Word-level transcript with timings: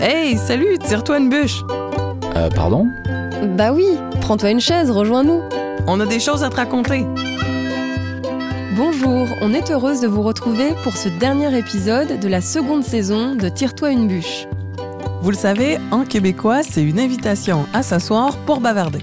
Hey, 0.00 0.36
salut, 0.36 0.78
tire-toi 0.78 1.18
une 1.18 1.28
bûche. 1.28 1.62
Euh, 2.34 2.48
pardon? 2.50 2.88
Bah 3.56 3.72
oui, 3.72 3.86
prends-toi 4.20 4.50
une 4.50 4.60
chaise, 4.60 4.90
rejoins-nous. 4.90 5.42
On 5.86 6.00
a 6.00 6.06
des 6.06 6.18
choses 6.18 6.42
à 6.42 6.50
te 6.50 6.56
raconter. 6.56 7.06
Bonjour, 8.76 9.28
on 9.40 9.54
est 9.54 9.70
heureuse 9.70 10.00
de 10.00 10.08
vous 10.08 10.22
retrouver 10.22 10.74
pour 10.82 10.96
ce 10.96 11.08
dernier 11.08 11.56
épisode 11.56 12.18
de 12.18 12.28
la 12.28 12.40
seconde 12.40 12.82
saison 12.82 13.34
de 13.36 13.48
Tire-toi 13.48 13.90
une 13.90 14.08
bûche. 14.08 14.48
Vous 15.22 15.30
le 15.30 15.36
savez, 15.36 15.78
en 15.90 16.04
québécois, 16.04 16.62
c'est 16.62 16.82
une 16.82 16.98
invitation 16.98 17.66
à 17.72 17.82
s'asseoir 17.82 18.36
pour 18.38 18.60
bavarder. 18.60 19.00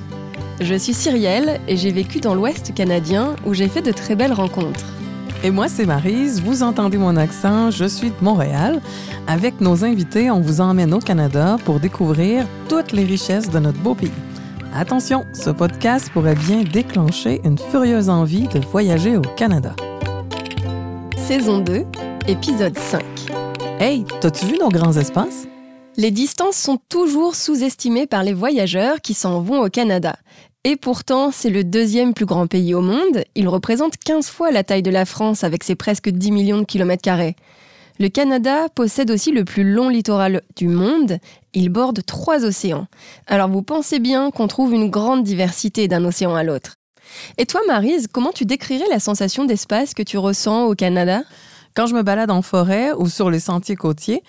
Je 0.59 0.75
suis 0.75 0.93
Cyrielle 0.93 1.61
et 1.67 1.77
j'ai 1.77 1.91
vécu 1.91 2.19
dans 2.19 2.33
l'Ouest 2.35 2.73
canadien 2.73 3.35
où 3.45 3.53
j'ai 3.53 3.67
fait 3.67 3.81
de 3.81 3.91
très 3.91 4.15
belles 4.15 4.33
rencontres. 4.33 4.96
Et 5.43 5.51
moi, 5.51 5.67
c'est 5.67 5.85
Marise. 5.85 6.41
Vous 6.41 6.63
entendez 6.63 6.97
mon 6.97 7.15
accent, 7.15 7.69
je 7.69 7.85
suis 7.85 8.09
de 8.09 8.15
Montréal. 8.21 8.81
Avec 9.27 9.61
nos 9.61 9.85
invités, 9.85 10.31
on 10.31 10.41
vous 10.41 10.61
emmène 10.61 10.93
au 10.93 10.99
Canada 10.99 11.57
pour 11.63 11.79
découvrir 11.79 12.45
toutes 12.67 12.91
les 12.91 13.03
richesses 13.03 13.49
de 13.49 13.59
notre 13.59 13.79
beau 13.79 13.93
pays. 13.93 14.11
Attention, 14.73 15.25
ce 15.33 15.51
podcast 15.51 16.09
pourrait 16.11 16.35
bien 16.35 16.63
déclencher 16.63 17.39
une 17.43 17.57
furieuse 17.57 18.09
envie 18.09 18.47
de 18.47 18.59
voyager 18.59 19.15
au 19.15 19.21
Canada. 19.21 19.75
Saison 21.17 21.59
2, 21.59 21.85
épisode 22.27 22.77
5. 22.77 23.03
Hey, 23.79 24.05
t'as-tu 24.19 24.45
vu 24.47 24.57
nos 24.59 24.69
grands 24.69 24.97
espaces? 24.97 25.47
Les 25.97 26.11
distances 26.11 26.57
sont 26.57 26.79
toujours 26.89 27.35
sous-estimées 27.35 28.07
par 28.07 28.23
les 28.23 28.33
voyageurs 28.33 29.01
qui 29.01 29.13
s'en 29.13 29.41
vont 29.41 29.61
au 29.61 29.69
Canada. 29.69 30.15
Et 30.69 30.75
pourtant, 30.75 31.31
c'est 31.31 31.49
le 31.49 31.63
deuxième 31.63 32.13
plus 32.13 32.25
grand 32.25 32.45
pays 32.45 32.73
au 32.73 32.81
monde. 32.81 33.23
Il 33.35 33.47
représente 33.47 33.95
15 33.95 34.27
fois 34.27 34.51
la 34.51 34.65
taille 34.65 34.83
de 34.83 34.91
la 34.91 35.05
France 35.05 35.45
avec 35.45 35.63
ses 35.63 35.75
presque 35.75 36.09
10 36.09 36.31
millions 36.33 36.57
de 36.57 36.65
kilomètres 36.65 37.03
carrés. 37.03 37.37
Le 38.01 38.09
Canada 38.09 38.67
possède 38.75 39.09
aussi 39.09 39.31
le 39.31 39.45
plus 39.45 39.63
long 39.63 39.87
littoral 39.87 40.41
du 40.57 40.67
monde. 40.67 41.19
Il 41.53 41.69
borde 41.69 42.05
trois 42.05 42.43
océans. 42.43 42.87
Alors 43.27 43.47
vous 43.47 43.61
pensez 43.61 43.99
bien 43.99 44.29
qu'on 44.29 44.49
trouve 44.49 44.73
une 44.73 44.89
grande 44.89 45.23
diversité 45.23 45.87
d'un 45.87 46.03
océan 46.03 46.35
à 46.35 46.43
l'autre. 46.43 46.75
Et 47.37 47.45
toi, 47.45 47.61
Marise, 47.65 48.07
comment 48.11 48.33
tu 48.33 48.43
décrirais 48.43 48.89
la 48.89 48.99
sensation 48.99 49.45
d'espace 49.45 49.93
que 49.93 50.03
tu 50.03 50.17
ressens 50.17 50.65
au 50.65 50.75
Canada? 50.75 51.21
Quand 51.77 51.87
je 51.87 51.95
me 51.95 52.03
balade 52.03 52.29
en 52.29 52.41
forêt 52.41 52.91
ou 52.91 53.07
sur 53.07 53.29
les 53.29 53.39
sentiers 53.39 53.77
côtiers, 53.77 54.21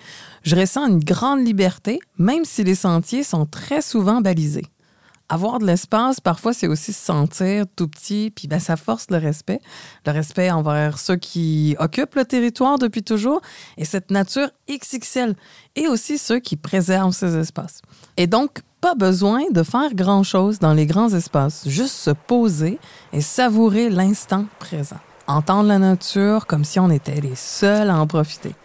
je 0.43 0.55
ressens 0.55 0.87
une 0.87 1.03
grande 1.03 1.45
liberté, 1.45 1.99
même 2.17 2.45
si 2.45 2.63
les 2.63 2.75
sentiers 2.75 3.25
sont 3.25 3.45
très 3.45 3.81
souvent 3.81 4.21
balisés 4.21 4.67
avoir 5.29 5.59
de 5.59 5.65
l'espace, 5.65 6.19
parfois, 6.19 6.53
c'est 6.53 6.67
aussi 6.67 6.91
se 6.91 7.05
sentir 7.05 7.65
tout 7.75 7.87
petit, 7.87 8.31
puis 8.35 8.47
ben, 8.47 8.59
ça 8.59 8.75
force 8.75 9.07
le 9.11 9.17
respect. 9.17 9.61
Le 10.05 10.11
respect 10.11 10.49
envers 10.51 10.97
ceux 10.97 11.15
qui 11.15 11.75
occupent 11.79 12.15
le 12.15 12.25
territoire 12.25 12.79
depuis 12.79 13.03
toujours 13.03 13.41
et 13.77 13.85
cette 13.85 14.11
nature 14.11 14.49
XXL, 14.69 15.35
et 15.75 15.87
aussi 15.87 16.17
ceux 16.17 16.39
qui 16.39 16.55
préservent 16.55 17.13
ces 17.13 17.37
espaces. 17.37 17.81
Et 18.17 18.27
donc, 18.27 18.61
pas 18.81 18.95
besoin 18.95 19.43
de 19.51 19.61
faire 19.63 19.93
grand-chose 19.93 20.59
dans 20.59 20.73
les 20.73 20.85
grands 20.85 21.13
espaces, 21.13 21.67
juste 21.67 21.95
se 21.95 22.11
poser 22.11 22.79
et 23.13 23.21
savourer 23.21 23.89
l'instant 23.89 24.45
présent. 24.57 24.99
Entendre 25.27 25.67
la 25.67 25.79
nature 25.79 26.47
comme 26.47 26.63
si 26.63 26.79
on 26.79 26.89
était 26.89 27.21
les 27.21 27.35
seuls 27.35 27.89
à 27.89 27.99
en 27.99 28.07
profiter. 28.07 28.55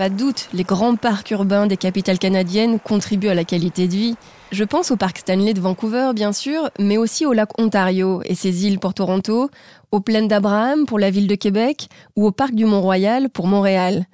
Pas 0.00 0.08
de 0.08 0.16
doute, 0.16 0.48
les 0.54 0.64
grands 0.64 0.96
parcs 0.96 1.30
urbains 1.30 1.66
des 1.66 1.76
capitales 1.76 2.18
canadiennes 2.18 2.80
contribuent 2.80 3.28
à 3.28 3.34
la 3.34 3.44
qualité 3.44 3.86
de 3.86 3.92
vie. 3.92 4.14
Je 4.50 4.64
pense 4.64 4.90
au 4.90 4.96
parc 4.96 5.18
Stanley 5.18 5.52
de 5.52 5.60
Vancouver, 5.60 6.12
bien 6.14 6.32
sûr, 6.32 6.70
mais 6.78 6.96
aussi 6.96 7.26
au 7.26 7.34
lac 7.34 7.50
Ontario 7.60 8.22
et 8.24 8.34
ses 8.34 8.64
îles 8.64 8.78
pour 8.78 8.94
Toronto, 8.94 9.50
aux 9.92 10.00
plaines 10.00 10.26
d'Abraham 10.26 10.86
pour 10.86 10.98
la 10.98 11.10
ville 11.10 11.26
de 11.26 11.34
Québec 11.34 11.90
ou 12.16 12.24
au 12.26 12.32
parc 12.32 12.54
du 12.54 12.64
Mont-Royal 12.64 13.28
pour 13.28 13.46
Montréal. 13.46 14.06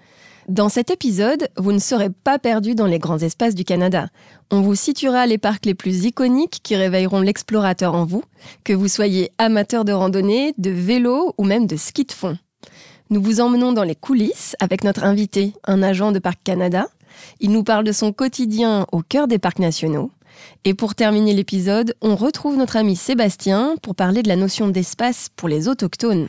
Dans 0.48 0.68
cet 0.68 0.90
épisode, 0.90 1.46
vous 1.56 1.70
ne 1.70 1.78
serez 1.78 2.10
pas 2.10 2.40
perdu 2.40 2.74
dans 2.74 2.86
les 2.86 2.98
grands 2.98 3.18
espaces 3.18 3.54
du 3.54 3.62
Canada. 3.62 4.08
On 4.50 4.62
vous 4.62 4.74
situera 4.74 5.24
les 5.28 5.38
parcs 5.38 5.66
les 5.66 5.74
plus 5.74 6.04
iconiques 6.04 6.58
qui 6.64 6.74
réveilleront 6.74 7.20
l'explorateur 7.20 7.94
en 7.94 8.04
vous, 8.04 8.24
que 8.64 8.72
vous 8.72 8.88
soyez 8.88 9.30
amateur 9.38 9.84
de 9.84 9.92
randonnée, 9.92 10.52
de 10.58 10.70
vélo 10.70 11.32
ou 11.38 11.44
même 11.44 11.68
de 11.68 11.76
ski 11.76 12.04
de 12.04 12.12
fond. 12.12 12.36
Nous 13.08 13.22
vous 13.22 13.40
emmenons 13.40 13.72
dans 13.72 13.84
les 13.84 13.94
coulisses 13.94 14.56
avec 14.58 14.82
notre 14.82 15.04
invité, 15.04 15.52
un 15.62 15.80
agent 15.80 16.10
de 16.10 16.18
Parc 16.18 16.40
Canada. 16.42 16.88
Il 17.38 17.52
nous 17.52 17.62
parle 17.62 17.84
de 17.84 17.92
son 17.92 18.12
quotidien 18.12 18.84
au 18.90 19.00
cœur 19.00 19.28
des 19.28 19.38
parcs 19.38 19.60
nationaux. 19.60 20.10
Et 20.64 20.74
pour 20.74 20.96
terminer 20.96 21.32
l'épisode, 21.32 21.94
on 22.02 22.16
retrouve 22.16 22.56
notre 22.56 22.76
ami 22.76 22.96
Sébastien 22.96 23.76
pour 23.80 23.94
parler 23.94 24.24
de 24.24 24.28
la 24.28 24.34
notion 24.34 24.66
d'espace 24.66 25.28
pour 25.36 25.48
les 25.48 25.68
autochtones. 25.68 26.26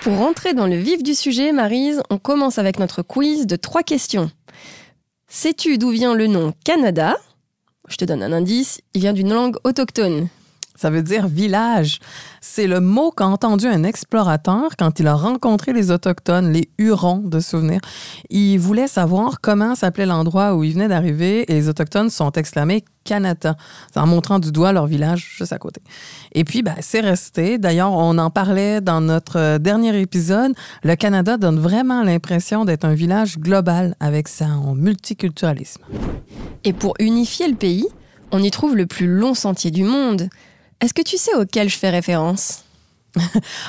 Pour 0.00 0.16
rentrer 0.16 0.54
dans 0.54 0.66
le 0.66 0.76
vif 0.76 1.02
du 1.02 1.14
sujet, 1.14 1.52
Marise, 1.52 2.00
on 2.08 2.16
commence 2.16 2.56
avec 2.58 2.78
notre 2.78 3.02
quiz 3.02 3.46
de 3.46 3.56
trois 3.56 3.82
questions. 3.82 4.30
Sais-tu 5.26 5.76
d'où 5.76 5.90
vient 5.90 6.14
le 6.14 6.28
nom 6.28 6.54
Canada? 6.64 7.18
Je 7.88 7.96
te 7.96 8.06
donne 8.06 8.22
un 8.22 8.32
indice, 8.32 8.80
il 8.94 9.02
vient 9.02 9.12
d'une 9.12 9.34
langue 9.34 9.56
autochtone. 9.64 10.28
Ça 10.78 10.90
veut 10.90 11.02
dire 11.02 11.26
village. 11.26 11.98
C'est 12.40 12.68
le 12.68 12.78
mot 12.78 13.10
qu'a 13.10 13.26
entendu 13.26 13.66
un 13.66 13.82
explorateur 13.82 14.76
quand 14.78 15.00
il 15.00 15.08
a 15.08 15.14
rencontré 15.14 15.72
les 15.72 15.90
Autochtones, 15.90 16.52
les 16.52 16.70
Hurons 16.78 17.18
de 17.18 17.40
souvenir. 17.40 17.80
Il 18.30 18.58
voulait 18.58 18.86
savoir 18.86 19.40
comment 19.40 19.74
s'appelait 19.74 20.06
l'endroit 20.06 20.54
où 20.54 20.62
il 20.62 20.74
venait 20.74 20.86
d'arriver 20.86 21.50
et 21.50 21.54
les 21.54 21.68
Autochtones 21.68 22.10
sont 22.10 22.30
exclamés 22.30 22.84
Canada, 23.02 23.56
en 23.96 24.06
montrant 24.06 24.38
du 24.38 24.52
doigt 24.52 24.70
leur 24.72 24.86
village 24.86 25.36
juste 25.38 25.52
à 25.52 25.58
côté. 25.58 25.80
Et 26.32 26.44
puis, 26.44 26.62
ben, 26.62 26.74
c'est 26.80 27.00
resté. 27.00 27.58
D'ailleurs, 27.58 27.92
on 27.92 28.18
en 28.18 28.30
parlait 28.30 28.80
dans 28.80 29.00
notre 29.00 29.58
dernier 29.58 29.98
épisode. 29.98 30.52
Le 30.84 30.94
Canada 30.94 31.38
donne 31.38 31.58
vraiment 31.58 32.04
l'impression 32.04 32.64
d'être 32.66 32.84
un 32.84 32.94
village 32.94 33.38
global 33.38 33.96
avec 33.98 34.28
son 34.28 34.74
multiculturalisme. 34.74 35.82
Et 36.64 36.72
pour 36.72 36.94
unifier 37.00 37.48
le 37.48 37.56
pays, 37.56 37.86
on 38.30 38.42
y 38.42 38.50
trouve 38.50 38.76
le 38.76 38.86
plus 38.86 39.06
long 39.06 39.34
sentier 39.34 39.70
du 39.70 39.84
monde. 39.84 40.28
Est-ce 40.80 40.94
que 40.94 41.02
tu 41.02 41.16
sais 41.16 41.34
auquel 41.34 41.68
je 41.68 41.76
fais 41.76 41.90
référence? 41.90 42.64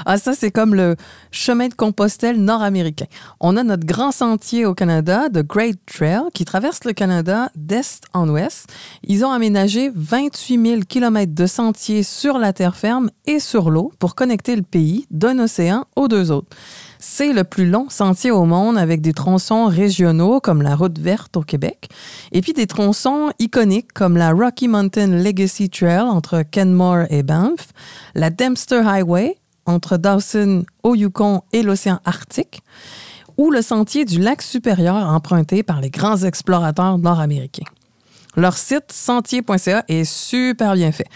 Ah, 0.06 0.18
ça, 0.18 0.34
c'est 0.34 0.52
comme 0.52 0.76
le 0.76 0.96
chemin 1.32 1.68
de 1.68 1.74
Compostelle 1.74 2.42
nord-américain. 2.42 3.06
On 3.40 3.58
a 3.58 3.64
notre 3.64 3.86
grand 3.86 4.12
sentier 4.12 4.66
au 4.66 4.74
Canada, 4.74 5.28
The 5.30 5.42
Great 5.42 5.78
Trail, 5.86 6.22
qui 6.34 6.46
traverse 6.46 6.84
le 6.84 6.94
Canada 6.94 7.50
d'est 7.56 8.02
en 8.14 8.30
ouest. 8.30 8.68
Ils 9.04 9.26
ont 9.26 9.32
aménagé 9.32 9.92
28 9.96 10.68
000 10.68 10.82
km 10.88 11.34
de 11.34 11.48
sentiers 11.48 12.04
sur 12.04 12.38
la 12.38 12.54
terre 12.54 12.76
ferme 12.76 13.10
et 13.26 13.40
sur 13.40 13.70
l'eau 13.70 13.92
pour 14.00 14.16
connecter 14.16 14.56
le 14.56 14.62
pays 14.62 15.06
d'un 15.10 15.40
océan 15.40 15.86
aux 15.96 16.08
deux 16.08 16.32
autres. 16.32 16.56
C'est 17.02 17.32
le 17.32 17.46
plus 17.46 17.66
long 17.66 17.88
sentier 17.90 18.30
au 18.30 18.44
monde 18.44 18.78
avec 18.78 19.00
des 19.00 19.14
tronçons 19.14 19.68
régionaux 19.68 20.42
comme 20.42 20.62
la 20.62 20.76
route 20.76 21.00
verte 21.00 21.38
au 21.38 21.42
Québec 21.42 21.88
et 22.34 22.42
puis 22.42 22.52
des 22.52 22.68
tronçons 22.68 23.32
iconiques 23.40 23.94
comme 23.94 24.18
la 24.18 24.34
Rocky 24.34 24.68
Mountain 24.68 25.08
Legacy 25.08 25.70
Trail 25.70 26.02
entre 26.02 26.42
Kenmore 26.42 27.06
et 27.10 27.24
Banff, 27.24 27.70
la 28.16 28.30
Dempster 28.30 28.82
Highway 28.86 29.38
entre 29.66 29.96
Dawson 29.96 30.66
au 30.84 30.94
Yukon 30.94 31.42
et 31.54 31.64
l'océan 31.64 32.02
Arctique 32.04 32.64
ou 33.38 33.50
le 33.50 33.62
sentier 33.62 34.04
du 34.04 34.20
lac 34.20 34.42
supérieur 34.42 34.98
emprunté 34.98 35.64
par 35.64 35.80
les 35.80 35.92
grands 35.92 36.18
explorateurs 36.18 36.98
nord-américains. 36.98 37.64
Leur 38.36 38.58
site 38.58 38.92
sentier.ca 38.92 39.84
est 39.88 40.04
super 40.04 40.76
bien 40.76 40.92
fait. 40.92 41.08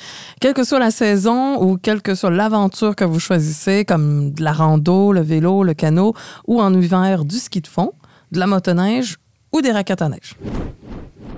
Quelle 0.42 0.54
que 0.54 0.64
soit 0.64 0.80
la 0.80 0.92
saison 0.92 1.62
ou 1.62 1.78
quelle 1.78 2.02
que 2.02 2.16
soit 2.16 2.32
l'aventure 2.32 2.96
que 2.96 3.06
vous 3.06 3.20
choisissez, 3.20 3.86
comme 3.86 4.32
de 4.32 4.44
la 4.44 4.52
rando, 4.52 5.14
le 5.14 5.22
vélo, 5.22 5.64
le 5.64 5.74
canot, 5.74 6.14
ou 6.48 6.62
en 6.62 6.74
hiver 6.74 7.24
du 7.24 7.38
ski 7.38 7.62
de 7.62 7.68
fond, 7.68 7.92
de 8.32 8.40
la 8.40 8.48
motoneige 8.48 9.18
ou 9.52 9.62
des 9.62 9.72
raquettes 9.72 10.02
à 10.02 10.10
neige. 10.10 10.36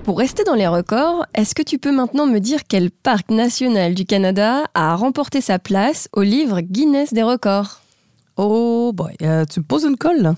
Pour 0.04 0.18
rester 0.18 0.44
dans 0.44 0.54
les 0.54 0.68
records, 0.68 1.26
est-ce 1.34 1.54
que 1.54 1.62
tu 1.62 1.78
peux 1.78 1.92
maintenant 1.92 2.26
me 2.26 2.38
dire 2.38 2.60
quel 2.68 2.90
parc 2.90 3.30
national 3.30 3.94
du 3.94 4.06
Canada 4.06 4.62
a 4.74 4.94
remporté 4.94 5.40
sa 5.40 5.58
place 5.58 6.08
au 6.12 6.22
livre 6.22 6.60
Guinness 6.60 7.12
des 7.12 7.24
records? 7.24 7.80
Oh 8.36 8.92
boy, 8.94 9.14
euh, 9.22 9.44
tu 9.44 9.60
me 9.60 9.64
poses 9.64 9.84
une 9.84 9.96
colle 9.96 10.22
là 10.22 10.36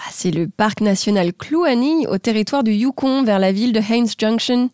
bah, 0.00 0.06
c'est 0.12 0.30
le 0.30 0.48
parc 0.48 0.80
national 0.80 1.34
Kluani 1.34 2.06
au 2.06 2.16
territoire 2.16 2.64
du 2.64 2.72
Yukon 2.72 3.22
vers 3.22 3.38
la 3.38 3.52
ville 3.52 3.74
de 3.74 3.80
Haines 3.80 4.08
Junction. 4.18 4.70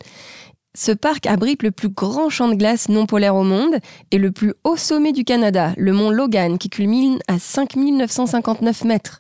Ce 0.77 0.93
parc 0.93 1.27
abrite 1.27 1.65
le 1.65 1.73
plus 1.73 1.89
grand 1.89 2.31
champ 2.31 2.47
de 2.47 2.55
glace 2.55 2.89
non 2.89 3.07
polaire 3.07 3.35
au 3.35 3.43
monde 3.43 3.75
et 4.13 4.19
le 4.19 4.31
plus 4.31 4.55
haut 4.63 4.77
sommet 4.77 5.11
du 5.11 5.25
Canada, 5.25 5.73
le 5.77 5.93
mont 5.93 6.11
Logan, 6.11 6.59
qui 6.59 6.69
culmine 6.69 7.19
à 7.27 7.41
5959 7.41 8.85
mètres. 8.85 9.19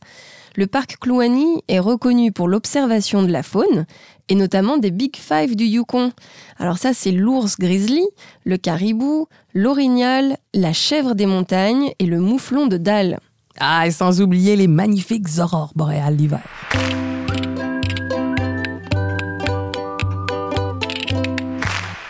Le 0.54 0.68
parc 0.68 0.96
Kluani 1.00 1.64
est 1.66 1.80
reconnu 1.80 2.30
pour 2.30 2.46
l'observation 2.46 3.24
de 3.24 3.32
la 3.32 3.42
faune 3.42 3.84
et 4.28 4.36
notamment 4.36 4.76
des 4.76 4.92
Big 4.92 5.16
Five 5.16 5.56
du 5.56 5.64
Yukon. 5.64 6.12
Alors 6.60 6.78
ça, 6.78 6.94
c'est 6.94 7.10
l'ours 7.10 7.58
grizzly, 7.58 8.06
le 8.44 8.58
caribou, 8.58 9.26
l'orignal, 9.54 10.36
la 10.54 10.72
chèvre 10.72 11.16
des 11.16 11.26
montagnes 11.26 11.90
et 11.98 12.06
le 12.06 12.20
mouflon 12.20 12.68
de 12.68 12.76
dalle. 12.76 13.18
Ah, 13.58 13.86
et 13.86 13.90
sans 13.90 14.20
oublier 14.20 14.56
les 14.56 14.66
magnifiques 14.66 15.38
aurores 15.38 15.72
boréales 15.74 16.16
l'hiver. 16.16 16.42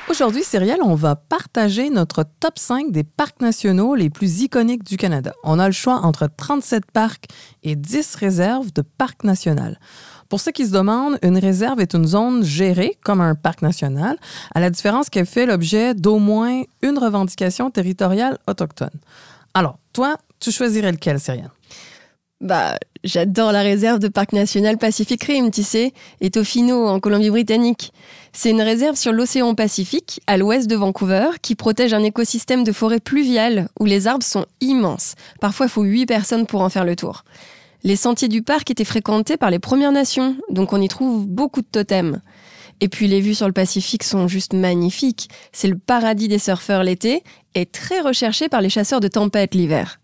Aujourd'hui, 0.08 0.44
Cyrielle, 0.44 0.81
on 0.82 0.94
va 0.94 1.14
partager 1.14 1.90
notre 1.90 2.25
top 2.40 2.58
5 2.58 2.90
des 2.90 3.04
parcs 3.04 3.40
nationaux 3.43 3.94
les 3.94 4.08
plus 4.08 4.40
iconiques 4.40 4.82
du 4.82 4.96
Canada. 4.96 5.34
On 5.44 5.58
a 5.58 5.66
le 5.66 5.75
choix 5.75 5.96
entre 5.96 6.26
37 6.34 6.90
parcs 6.90 7.26
et 7.62 7.76
10 7.76 8.14
réserves 8.14 8.72
de 8.72 8.81
parcs 8.81 9.25
nationaux. 9.25 9.75
Pour 10.31 10.40
ceux 10.40 10.52
qui 10.52 10.66
se 10.66 10.72
demandent, 10.72 11.19
une 11.22 11.37
réserve 11.38 11.81
est 11.81 11.94
une 11.94 12.06
zone 12.06 12.42
gérée 12.42 12.99
comme 13.04 13.20
un 13.20 13.34
parc 13.34 13.60
national, 13.60 14.16
à 14.54 14.60
la 14.60 14.70
différence 14.70 15.10
qu'elle 15.10 15.26
fait 15.26 15.44
l'objet 15.44 15.94
d'au 15.94 16.19
moins 16.19 16.62
une 16.82 16.99
revendication 16.99 17.70
territoriale 17.70 18.38
autochtone. 18.49 18.99
Alors, 19.56 19.79
toi, 19.94 20.19
tu 20.38 20.53
choisirais 20.53 20.93
lequel, 20.93 21.19
Cyrielle? 21.19 21.50
Bah, 22.43 22.76
j'adore 23.05 23.53
la 23.53 23.62
réserve 23.62 24.00
de 24.00 24.08
parc 24.08 24.35
national 24.35 24.76
Pacific 24.76 25.25
Rim, 25.25 25.50
tu 25.50 25.62
sais, 25.62 25.94
et 26.20 26.31
Tofino 26.31 26.87
en 26.87 27.00
Colombie-Britannique. 27.00 27.94
C'est 28.35 28.50
une 28.50 28.61
réserve 28.61 28.97
sur 28.97 29.12
l'océan 29.12 29.55
Pacifique, 29.55 30.20
à 30.26 30.37
l'ouest 30.37 30.69
de 30.69 30.76
Vancouver, 30.76 31.29
qui 31.41 31.55
protège 31.55 31.94
un 31.94 32.05
écosystème 32.05 32.64
de 32.64 32.73
forêt 32.73 33.00
pluviale 33.00 33.70
où 33.81 33.87
les 33.87 34.06
arbres 34.06 34.23
sont 34.23 34.44
immenses. 34.61 35.14
Parfois, 35.41 35.64
il 35.64 35.70
faut 35.70 35.85
8 35.85 36.05
personnes 36.05 36.44
pour 36.44 36.61
en 36.61 36.69
faire 36.69 36.85
le 36.85 36.94
tour. 36.94 37.25
Les 37.82 37.97
sentiers 37.97 38.29
du 38.29 38.43
parc 38.43 38.70
étaient 38.70 38.85
fréquentés 38.85 39.38
par 39.38 39.49
les 39.50 39.59
Premières 39.59 39.93
Nations, 39.93 40.37
donc 40.50 40.75
on 40.75 40.82
y 40.82 40.88
trouve 40.88 41.26
beaucoup 41.26 41.62
de 41.62 41.67
totems. 41.67 42.20
Et 42.81 42.88
puis 42.88 43.08
les 43.08 43.20
vues 43.20 43.34
sur 43.34 43.46
le 43.46 43.52
Pacifique 43.52 44.05
sont 44.05 44.28
juste 44.28 44.52
magnifiques. 44.52 45.28
C'est 45.52 45.69
le 45.69 45.78
paradis 45.78 46.28
des 46.28 46.38
surfeurs 46.38 46.82
l'été 46.82 47.23
et 47.55 47.67
très 47.67 48.00
recherché 48.00 48.49
par 48.49 48.61
les 48.61 48.69
chasseurs 48.69 49.00
de 49.00 49.08
tempêtes 49.08 49.55
l'hiver. 49.55 49.99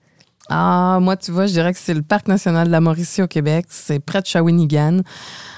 Ah, 0.49 0.99
moi, 1.01 1.17
tu 1.17 1.31
vois, 1.31 1.47
je 1.47 1.53
dirais 1.53 1.73
que 1.73 1.79
c'est 1.79 1.95
le 1.95 2.03
parc 2.03 2.27
national 2.29 2.67
de 2.67 2.73
la 2.73 2.81
Mauricie 2.81 3.23
au 3.23 3.27
Québec. 3.27 3.67
C'est 3.69 4.01
près 4.01 4.21
de 4.21 4.27
Shawinigan. 4.27 5.01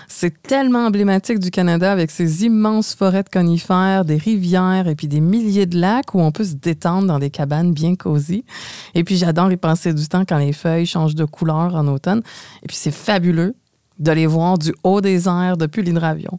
C'est 0.08 0.43
tellement 0.43 0.87
emblématique 0.87 1.38
du 1.38 1.50
Canada 1.50 1.90
avec 1.90 2.11
ses 2.11 2.44
immenses 2.44 2.94
forêts 2.94 3.22
de 3.22 3.28
conifères, 3.28 4.05
des 4.05 4.16
rivières 4.16 4.87
et 4.87 4.94
puis 4.94 5.08
des 5.08 5.20
milliers 5.20 5.66
de 5.66 5.78
lacs 5.78 6.14
où 6.14 6.20
on 6.20 6.31
peut 6.31 6.44
se 6.44 6.55
détendre 6.55 7.08
dans 7.08 7.19
des 7.19 7.31
cabanes 7.31 7.72
bien 7.72 7.96
cosy. 7.96 8.44
Et 8.94 9.02
puis 9.02 9.16
j'adore 9.16 9.50
y 9.50 9.56
passer 9.56 9.94
du 9.94 10.06
temps 10.06 10.25
quand 10.25 10.38
les 10.38 10.52
feuilles 10.52 10.87
changent 10.87 11.14
de 11.14 11.25
couleur 11.25 11.75
en 11.75 11.88
automne. 11.88 12.22
Et 12.62 12.66
puis 12.66 12.76
c'est 12.76 12.94
fabuleux 12.94 13.55
de 13.99 14.12
les 14.12 14.26
voir 14.26 14.58
du 14.58 14.75
haut 14.84 15.00
des 15.00 15.26
airs 15.26 15.56
depuis 15.56 15.82
l'hydravion. 15.82 16.38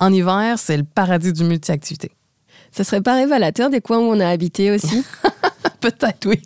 En 0.00 0.12
hiver, 0.12 0.58
c'est 0.58 0.78
le 0.78 0.84
paradis 0.84 1.32
du 1.34 1.44
multi-activité. 1.44 2.10
Ça 2.72 2.84
serait 2.84 3.02
pas 3.02 3.16
révélateur 3.16 3.68
des 3.68 3.82
coins 3.82 3.98
où 3.98 4.10
on 4.10 4.18
a 4.18 4.28
habité 4.28 4.70
aussi? 4.70 5.04
Peut-être, 5.80 6.26
oui. 6.26 6.40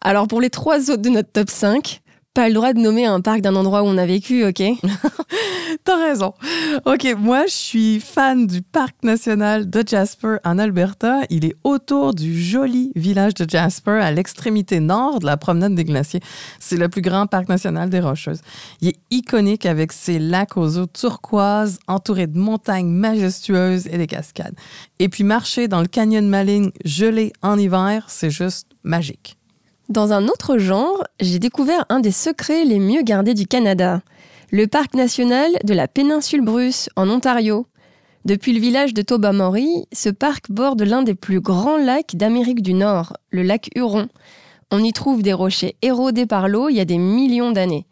Alors 0.00 0.28
pour 0.28 0.40
les 0.40 0.50
trois 0.50 0.90
autres 0.90 1.02
de 1.02 1.08
notre 1.08 1.30
top 1.30 1.50
5, 1.50 2.00
pas 2.36 2.48
le 2.48 2.54
droit 2.54 2.74
de 2.74 2.80
nommer 2.80 3.06
un 3.06 3.22
parc 3.22 3.40
d'un 3.40 3.56
endroit 3.56 3.82
où 3.82 3.86
on 3.86 3.96
a 3.96 4.04
vécu, 4.04 4.44
ok 4.44 4.62
T'as 5.84 5.96
raison. 5.96 6.34
Ok, 6.84 7.06
moi 7.18 7.46
je 7.46 7.52
suis 7.52 8.00
fan 8.00 8.46
du 8.46 8.60
parc 8.60 8.94
national 9.02 9.70
de 9.70 9.82
Jasper 9.86 10.36
en 10.44 10.58
Alberta. 10.58 11.20
Il 11.30 11.46
est 11.46 11.56
autour 11.64 12.12
du 12.12 12.38
joli 12.38 12.92
village 12.94 13.32
de 13.32 13.48
Jasper 13.48 13.92
à 14.02 14.12
l'extrémité 14.12 14.80
nord 14.80 15.20
de 15.20 15.24
la 15.24 15.38
promenade 15.38 15.74
des 15.74 15.84
glaciers. 15.86 16.20
C'est 16.60 16.76
le 16.76 16.90
plus 16.90 17.00
grand 17.00 17.26
parc 17.26 17.48
national 17.48 17.88
des 17.88 18.00
Rocheuses. 18.00 18.42
Il 18.82 18.88
est 18.88 18.98
iconique 19.10 19.64
avec 19.64 19.92
ses 19.92 20.18
lacs 20.18 20.58
aux 20.58 20.76
eaux 20.76 20.86
turquoises, 20.86 21.78
entourés 21.86 22.26
de 22.26 22.38
montagnes 22.38 22.90
majestueuses 22.90 23.86
et 23.86 23.96
des 23.96 24.06
cascades. 24.06 24.56
Et 24.98 25.08
puis 25.08 25.24
marcher 25.24 25.68
dans 25.68 25.80
le 25.80 25.88
canyon 25.88 26.28
Maligne 26.28 26.70
gelé 26.84 27.32
en 27.40 27.58
hiver, 27.58 28.04
c'est 28.08 28.30
juste 28.30 28.66
magique. 28.84 29.38
Dans 29.88 30.12
un 30.12 30.26
autre 30.26 30.58
genre, 30.58 31.04
j'ai 31.20 31.38
découvert 31.38 31.84
un 31.90 32.00
des 32.00 32.10
secrets 32.10 32.64
les 32.64 32.80
mieux 32.80 33.02
gardés 33.02 33.34
du 33.34 33.46
Canada, 33.46 34.02
le 34.50 34.66
parc 34.66 34.94
national 34.94 35.52
de 35.62 35.74
la 35.74 35.86
péninsule 35.86 36.44
Bruce 36.44 36.88
en 36.96 37.08
Ontario. 37.08 37.66
Depuis 38.24 38.52
le 38.52 38.58
village 38.58 38.94
de 38.94 39.02
Tobermory, 39.02 39.86
ce 39.92 40.08
parc 40.08 40.50
borde 40.50 40.82
l'un 40.82 41.02
des 41.02 41.14
plus 41.14 41.40
grands 41.40 41.76
lacs 41.76 42.16
d'Amérique 42.16 42.62
du 42.62 42.74
Nord, 42.74 43.16
le 43.30 43.44
lac 43.44 43.70
Huron. 43.76 44.08
On 44.72 44.82
y 44.82 44.92
trouve 44.92 45.22
des 45.22 45.32
rochers 45.32 45.76
érodés 45.82 46.26
par 46.26 46.48
l'eau 46.48 46.68
il 46.68 46.74
y 46.74 46.80
a 46.80 46.84
des 46.84 46.98
millions 46.98 47.52
d'années. 47.52 47.86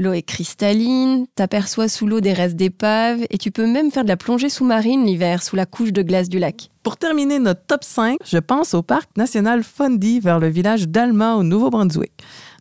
L'eau 0.00 0.14
est 0.14 0.22
cristalline, 0.22 1.26
t'aperçois 1.34 1.86
sous 1.86 2.06
l'eau 2.06 2.22
des 2.22 2.32
restes 2.32 2.56
d'épaves 2.56 3.20
et 3.28 3.36
tu 3.36 3.50
peux 3.50 3.66
même 3.66 3.90
faire 3.90 4.02
de 4.02 4.08
la 4.08 4.16
plongée 4.16 4.48
sous-marine 4.48 5.04
l'hiver 5.04 5.42
sous 5.42 5.56
la 5.56 5.66
couche 5.66 5.92
de 5.92 6.00
glace 6.00 6.30
du 6.30 6.38
lac. 6.38 6.70
Pour 6.82 6.96
terminer 6.96 7.38
notre 7.38 7.66
top 7.66 7.84
5, 7.84 8.16
je 8.24 8.38
pense 8.38 8.72
au 8.72 8.80
parc 8.80 9.14
national 9.18 9.62
Fundy 9.62 10.18
vers 10.18 10.38
le 10.38 10.48
village 10.48 10.88
d'Alma 10.88 11.34
au 11.34 11.42
Nouveau-Brunswick. 11.42 12.12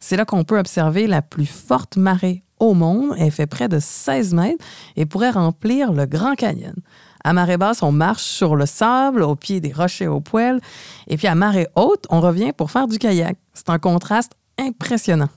C'est 0.02 0.18
là 0.18 0.26
qu'on 0.26 0.44
peut 0.44 0.60
observer 0.60 1.08
la 1.08 1.22
plus 1.22 1.46
forte 1.46 1.96
marée 1.96 2.44
au 2.60 2.74
monde. 2.74 3.16
Elle 3.18 3.32
fait 3.32 3.48
près 3.48 3.70
de 3.70 3.80
16 3.80 4.34
mètres 4.34 4.66
et 4.98 5.06
pourrait 5.06 5.30
remplir 5.30 5.94
le 5.94 6.08
Grand 6.08 6.36
Canyon. 6.36 6.76
À 7.24 7.32
marée 7.32 7.56
basse, 7.56 7.84
on 7.84 7.94
marche 7.94 8.24
sur 8.24 8.58
le 8.58 8.66
sable, 8.66 9.24
au 9.24 9.38
pied 9.38 9.62
des 9.62 9.72
rochers 9.72 10.08
au 10.08 10.20
poêle. 10.20 10.60
Et 11.08 11.16
puis 11.16 11.28
à 11.28 11.36
marée 11.36 11.70
haute, 11.78 12.04
on 12.10 12.20
revient 12.20 12.52
pour 12.52 12.70
faire 12.70 12.90
du 12.90 13.00
kayak. 13.00 13.38
C'est 13.54 13.70
un 13.70 13.80
contraste 13.80 14.34
impressionnant. 14.58 15.30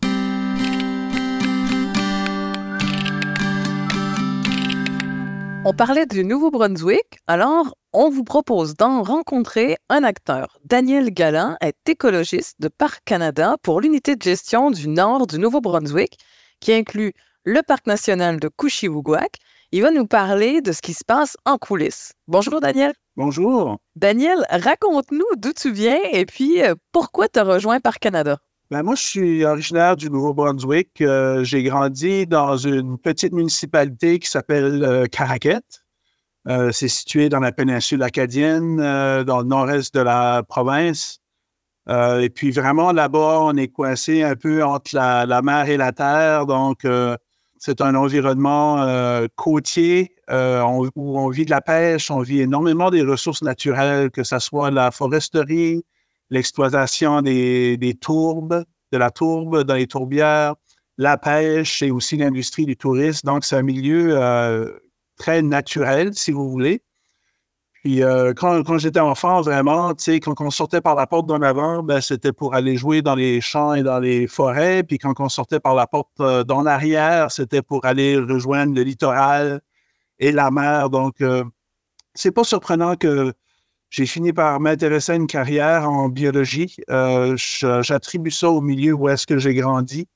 On 5.65 5.73
parlait 5.73 6.07
du 6.07 6.25
Nouveau-Brunswick, 6.25 7.21
alors 7.29 7.77
on 7.93 8.11
vous 8.11 8.25
propose 8.25 8.75
d'en 8.75 9.05
rencontrer 9.05 9.77
un 9.89 10.03
acteur. 10.03 10.59
Daniel 10.65 11.11
Galland 11.11 11.57
est 11.61 11.89
écologiste 11.89 12.57
de 12.59 12.67
Parc 12.67 13.05
Canada 13.05 13.55
pour 13.63 13.81
l'unité 13.81 14.17
de 14.17 14.23
gestion 14.23 14.73
du 14.73 14.89
nord 14.89 15.29
du 15.29 15.39
Nouveau-Brunswick, 15.39 16.19
qui 16.59 16.73
inclut 16.73 17.13
le 17.45 17.63
Parc 17.63 17.87
national 17.87 18.41
de 18.41 18.49
Couchiwugwak. 18.49 19.37
Il 19.71 19.83
va 19.83 19.93
nous 19.93 20.07
parler 20.09 20.63
de 20.63 20.73
ce 20.73 20.83
qui 20.83 20.95
se 20.95 21.05
passe 21.05 21.37
en 21.45 21.59
coulisses. 21.59 22.13
Bonjour 22.27 22.61
Daniel. 22.61 22.93
Bonjour. 23.17 23.79
Daniel, 23.95 24.45
raconte-nous 24.51 25.37
d'où 25.37 25.53
tu 25.53 25.71
viens 25.71 26.01
et 26.11 26.27
puis 26.27 26.61
euh, 26.61 26.75
pourquoi 26.91 27.29
tu 27.29 27.39
as 27.39 27.45
rejoint 27.45 27.79
Parc 27.79 28.01
Canada? 28.01 28.39
Ben 28.73 28.83
moi, 28.83 28.95
je 28.95 29.03
suis 29.03 29.45
originaire 29.45 29.97
du 29.97 30.09
Nouveau-Brunswick. 30.09 31.03
Euh, 31.03 31.45
j'ai 31.45 31.63
grandi 31.63 32.27
dans 32.27 32.57
une 32.57 32.97
petite 32.97 33.35
municipalité 33.35 34.19
qui 34.19 34.31
s'appelle 34.31 34.83
euh, 34.83 35.05
Caraquet. 35.05 35.61
Euh, 36.49 36.73
c'est 36.73 36.89
situé 36.89 37.29
dans 37.29 37.41
la 37.41 37.53
péninsule 37.53 38.03
acadienne, 38.03 38.79
dans 38.79 39.41
le 39.41 39.45
nord-est 39.45 39.95
de 39.95 40.01
la 40.01 40.43
province. 40.49 41.21
et 41.87 42.31
puis 42.35 42.51
vraiment 42.51 42.93
là-bas, 42.93 43.41
on 43.43 43.59
est 43.59 43.69
coincé 43.69 44.23
un 44.23 44.37
peu 44.37 44.65
entre 44.65 44.95
la, 44.95 45.43
mer 45.43 45.69
et 45.69 45.77
la 45.77 45.93
terre. 45.93 46.47
Donc, 46.47 46.87
c'est 47.59 47.83
un 47.83 47.95
environnement 47.95 48.87
côtier 49.37 50.15
où 50.31 51.19
on 51.19 51.29
vit 51.29 51.45
de 51.45 51.51
la 51.51 51.61
pêche, 51.61 52.11
on 52.11 52.21
vit 52.21 52.41
énormément 52.41 52.89
des 52.89 53.03
ressources 53.03 53.43
naturelles, 53.43 54.11
que 54.11 54.23
ce 54.23 54.39
soit 54.39 54.71
la 54.71 54.91
foresterie, 54.91 55.85
l'exploitation 56.33 57.21
des, 57.21 57.99
tourbes, 58.01 58.65
de 58.91 58.99
la 58.99 59.11
tourbe 59.11 59.65
dans 59.65 59.75
les 59.75 59.87
tourbières, 59.87 60.55
la 60.97 61.19
pêche 61.19 61.83
et 61.83 61.91
aussi 61.91 62.17
l'industrie 62.17 62.65
du 62.65 62.77
tourisme. 62.77 63.27
Donc, 63.27 63.45
c'est 63.45 63.57
un 63.57 63.63
milieu 63.63 64.17
euh, 64.19 64.71
très 65.17 65.43
naturel, 65.43 66.15
si 66.15 66.33
vous 66.33 66.51
voulez. 66.51 66.83
Puis, 67.75 68.03
euh, 68.03 68.33
quand, 68.33 68.79
j'étais 68.79 69.01
enfant, 69.01 69.43
vraiment, 69.43 69.93
tu 69.95 70.05
sais, 70.05 70.21
quand 70.21 70.41
on 70.41 70.51
sortait 70.51 70.81
par 70.81 70.95
la 70.95 71.07
porte 71.07 71.27
d'en 71.27 71.43
avant, 71.43 71.83
ben, 71.83 72.01
c'était 72.01 72.33
pour 72.33 72.55
aller 72.55 72.77
jouer 72.79 73.03
dans 73.03 73.15
les 73.15 73.43
champs 73.43 73.75
et 73.75 73.83
dans 73.83 73.99
les 73.99 74.27
forêts. 74.27 74.83
Puis, 74.85 74.97
quand 74.97 75.21
on 75.21 75.29
sortait 75.29 75.61
par 75.61 75.75
la 75.75 75.87
porte 75.87 76.19
euh, 76.21 76.45
d'en 76.45 76.65
arrière, 76.65 77.31
c'était 77.31 77.63
pour 77.63 77.85
aller 77.85 78.17
rejoindre 78.17 78.75
le 78.75 78.83
littoral 78.83 79.61
et 80.19 80.33
la 80.33 80.51
mer. 80.51 80.89
Donc, 80.89 81.23
c'est 82.15 82.31
pas 82.31 82.45
surprenant 82.45 82.97
que 82.97 83.35
j'ai 83.93 84.07
fini 84.07 84.33
par 84.33 84.59
m'intéresser 84.59 85.13
à 85.13 85.15
une 85.17 85.27
carrière 85.27 85.89
en 85.89 86.09
biologie. 86.09 86.77
Euh, 86.89 87.37
j'attribue 87.37 88.31
ça 88.31 88.49
au 88.49 88.63
milieu 88.63 88.95
où 88.95 89.07
est-ce 89.11 89.27
que 89.27 89.37
j'ai 89.37 89.53
grandi. 89.53 90.09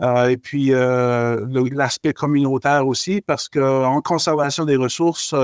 Euh, 0.00 0.28
et 0.28 0.36
puis 0.36 0.72
euh, 0.72 1.44
l'aspect 1.72 2.12
communautaire 2.12 2.86
aussi, 2.86 3.20
parce 3.22 3.48
qu'en 3.48 4.00
conservation 4.00 4.64
des 4.64 4.76
ressources, 4.76 5.34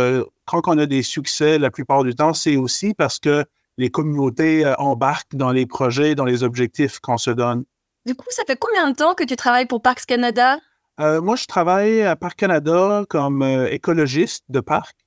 quand 0.45 0.63
on 0.69 0.79
a 0.79 0.87
des 0.87 1.03
succès, 1.03 1.59
la 1.59 1.73
plupart 1.73 2.05
du 2.05 2.15
temps, 2.15 2.35
c'est 2.35 2.57
aussi 2.57 2.95
parce 2.95 3.19
que 3.19 3.45
les 3.79 3.91
communautés 3.91 4.65
embarquent 4.79 5.35
dans 5.35 5.51
les 5.51 5.67
projets, 5.67 6.15
dans 6.15 6.25
les 6.25 6.45
objectifs 6.45 7.01
qu'on 7.01 7.19
se 7.19 7.33
donne. 7.33 7.65
Du 8.07 8.15
coup, 8.15 8.27
ça 8.29 8.45
fait 8.47 8.57
combien 8.57 8.89
de 8.91 8.95
temps 8.95 9.15
que 9.15 9.25
tu 9.25 9.35
travailles 9.35 9.67
pour 9.67 9.83
Parcs 9.83 10.07
Canada? 10.07 10.59
moi, 10.99 11.35
je 11.35 11.47
travaille 11.47 12.03
à 12.03 12.15
Parc 12.15 12.39
Canada 12.39 13.05
comme 13.09 13.43
écologiste 13.43 14.45
de 14.51 14.61
parc. 14.61 15.02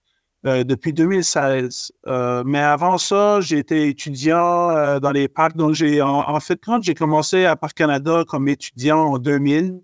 Euh, 0.45 0.63
depuis 0.63 0.93
2016. 0.93 1.91
Euh, 2.05 2.43
mais 2.45 2.59
avant 2.59 2.99
ça, 2.99 3.41
j'étais 3.41 3.89
étudiant 3.89 4.69
euh, 4.69 4.99
dans 4.99 5.11
les 5.11 5.27
parcs. 5.27 5.57
Donc, 5.57 5.73
j'ai 5.73 6.03
en, 6.03 6.39
fait, 6.39 6.59
quand 6.63 6.83
j'ai 6.83 6.93
commencé 6.93 7.45
à 7.45 7.55
Parc 7.55 7.75
Canada 7.75 8.23
comme 8.27 8.47
étudiant 8.47 8.99
en 8.99 9.17
2000, 9.17 9.81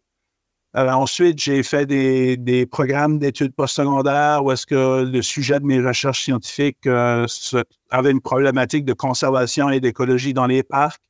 ensuite, 0.76 1.40
j'ai 1.40 1.64
fait 1.64 1.88
des, 1.88 2.68
programmes 2.68 3.18
d'études 3.18 3.56
postsecondaires 3.56 4.46
où 4.46 4.52
est-ce 4.52 4.68
que 4.68 5.04
le 5.04 5.22
sujet 5.24 5.60
de 5.60 5.66
mes 5.66 5.82
recherches 5.82 6.24
scientifiques 6.24 6.86
avait 6.86 8.12
une 8.12 8.22
problématique 8.22 8.86
de 8.86 8.94
conservation 8.94 9.70
et 9.70 9.80
d'écologie 9.80 10.34
dans 10.34 10.46
les 10.46 10.62
parcs. 10.62 11.02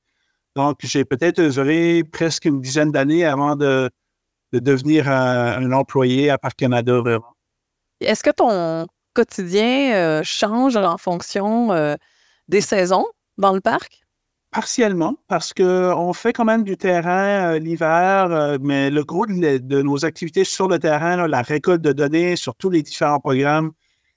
Donc, 0.56 0.78
j'ai 0.82 1.04
peut-être 1.04 1.40
œuvré 1.40 2.04
presque 2.06 2.46
une 2.46 2.62
dizaine 2.62 2.92
d'années 2.92 3.26
avant 3.26 3.58
de, 3.58 3.90
de 4.54 4.60
devenir 4.60 5.10
un, 5.10 5.72
employé 5.74 6.30
à 6.30 6.38
Parc 6.38 6.56
Canada, 6.56 7.00
vraiment. 7.00 7.36
Est-ce 8.00 8.24
que 8.24 8.32
ton, 8.32 8.88
quotidien 9.14 9.94
euh, 9.94 10.22
change 10.24 10.76
en 10.76 10.98
fonction 10.98 11.72
euh, 11.72 11.96
des 12.48 12.62
saisons 12.62 13.06
dans 13.38 13.54
le 13.54 13.62
parc? 13.62 14.02
Partiellement, 14.52 15.16
parce 15.28 15.54
qu'on 15.54 16.12
fait 16.12 16.34
quand 16.34 16.44
même 16.44 16.64
du 16.64 16.76
terrain 16.76 17.58
l'hiver, 17.58 18.58
mais 18.60 18.90
le 18.90 19.04
gros 19.06 19.26
de, 19.26 19.82
nos 19.82 20.04
activités 20.04 20.44
sur 20.44 20.68
le 20.68 20.78
terrain, 20.78 21.26
la 21.26 21.42
récolte 21.42 21.82
de 21.82 21.94
données 21.94 22.36
sur 22.36 22.56
tous 22.56 22.70
les 22.70 22.82
différents 22.82 23.22
programmes, 23.22 23.72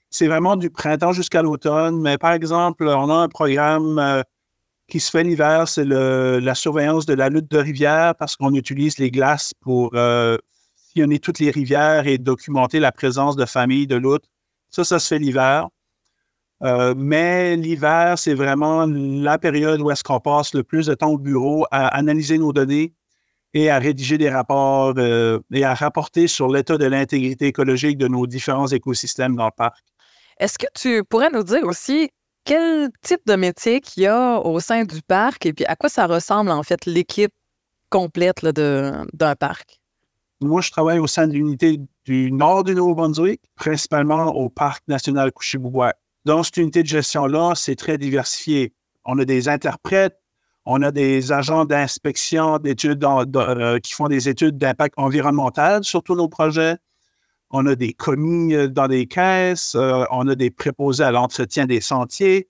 c'est 0.09 0.27
vraiment 0.27 0.57
du 0.57 0.69
printemps 0.69 1.13
jusqu'à 1.13 1.41
l'automne. 1.41 2.01
Mais 2.01 2.17
par 2.17 2.33
exemple, 2.33 2.85
on 2.85 3.09
a 3.09 3.13
un 3.13 3.29
programme 3.29 4.23
qui 4.87 4.99
se 4.99 5.09
fait 5.09 5.23
l'hiver, 5.23 5.67
c'est 5.67 5.85
la 5.85 6.55
surveillance 6.55 7.05
de 7.05 7.13
la 7.13 7.29
lutte 7.29 7.49
de 7.49 7.57
rivière 7.57 8.15
parce 8.15 8.35
qu'on 8.35 8.53
utilise 8.53 8.97
les 8.99 9.09
glaces 9.09 9.53
pour 9.61 9.91
euh, 9.95 10.37
sillonner 10.75 11.19
toutes 11.19 11.39
les 11.39 11.49
rivières 11.49 12.07
et 12.07 12.17
documenter 12.17 12.79
la 12.79 12.91
présence 12.91 13.35
de 13.35 13.45
familles 13.45 13.87
de 13.87 13.95
loutres. 13.95 14.29
Ça, 14.75 14.83
ça 14.83 14.99
se 14.99 15.07
fait 15.07 15.19
l'hiver. 15.19 15.69
Euh, 16.61 16.93
mais 16.97 17.55
l'hiver, 17.55 18.19
c'est 18.19 18.33
vraiment 18.33 18.85
la 18.85 19.37
période 19.37 19.79
où 19.79 19.89
est-ce 19.89 20.03
qu'on 20.03 20.19
passe 20.19 20.53
le 20.53 20.63
plus 20.63 20.87
de 20.87 20.93
temps 20.93 21.11
au 21.11 21.17
bureau 21.17 21.65
à 21.71 21.87
analyser 21.95 22.37
nos 22.37 22.51
données 22.51 22.93
et 23.53 23.69
à 23.69 23.79
rédiger 23.79 24.17
des 24.17 24.29
rapports 24.29 24.93
euh, 24.97 25.39
et 25.53 25.63
à 25.63 25.73
rapporter 25.73 26.27
sur 26.27 26.49
l'état 26.49 26.77
de 26.77 26.83
l'intégrité 26.83 27.45
écologique 27.47 27.97
de 27.97 28.09
nos 28.09 28.27
différents 28.27 28.67
écosystèmes 28.67 29.37
dans 29.37 29.45
le 29.45 29.51
parc. 29.55 29.81
Est-ce 30.39 30.59
que 30.59 30.67
tu 30.73 31.05
pourrais 31.05 31.29
nous 31.29 31.43
dire 31.43 31.63
aussi 31.63 32.09
quel 32.43 32.89
type 33.01 33.21
de 33.25 33.35
métier 33.35 33.79
qu'il 33.79 34.03
y 34.03 34.07
a 34.07 34.39
au 34.39 34.59
sein 34.59 34.83
du 34.83 35.01
parc 35.01 35.45
et 35.45 35.53
puis 35.53 35.63
à 35.67 35.77
quoi 35.77 35.87
ça 35.87 36.05
ressemble 36.05 36.51
en 36.51 36.63
fait 36.63 36.85
l'équipe 36.85 37.31
complète 37.89 38.43
d'un 38.43 39.35
parc? 39.39 39.79
Moi, 40.41 40.59
je 40.59 40.69
travaille 40.69 40.99
au 40.99 41.07
sein 41.07 41.27
de 41.27 41.33
l'unité 41.33 41.79
du 42.05 42.31
nord 42.31 42.63
du 42.63 42.75
Nouveau-Brunswick, 42.75 43.41
principalement 43.55 44.27
au 44.35 44.49
parc 44.49 44.87
national 44.87 45.31
Couchibougouin. 45.31 45.91
Dans 46.23 46.43
cette 46.43 46.57
unité 46.57 46.83
de 46.83 46.87
gestion-là, 46.87 47.53
c'est 47.55 47.75
très 47.75 47.97
diversifié. 47.97 48.73
On 49.05 49.19
a 49.19 49.25
des 49.25 49.49
interprètes, 49.49 50.17
on 50.65 50.81
a 50.81 50.91
des 50.91 51.31
agents 51.31 51.65
d'inspection, 51.65 52.57
d'études 52.59 53.03
euh, 53.03 53.79
qui 53.79 53.93
font 53.93 54.07
des 54.07 54.29
études 54.29 54.57
d'impact 54.57 54.95
environnemental 54.97 55.83
sur 55.83 56.01
tous 56.01 56.15
nos 56.15 56.29
projets 56.29 56.77
on 57.51 57.65
a 57.67 57.75
des 57.75 57.93
commis 57.93 58.53
euh, 58.53 58.67
dans 58.67 58.87
des 58.87 59.07
caisses, 59.07 59.75
euh, 59.75 60.03
on 60.11 60.27
a 60.27 60.35
des 60.35 60.51
préposés 60.51 61.03
à 61.03 61.11
l'entretien 61.11 61.65
des 61.65 61.81
sentiers, 61.81 62.49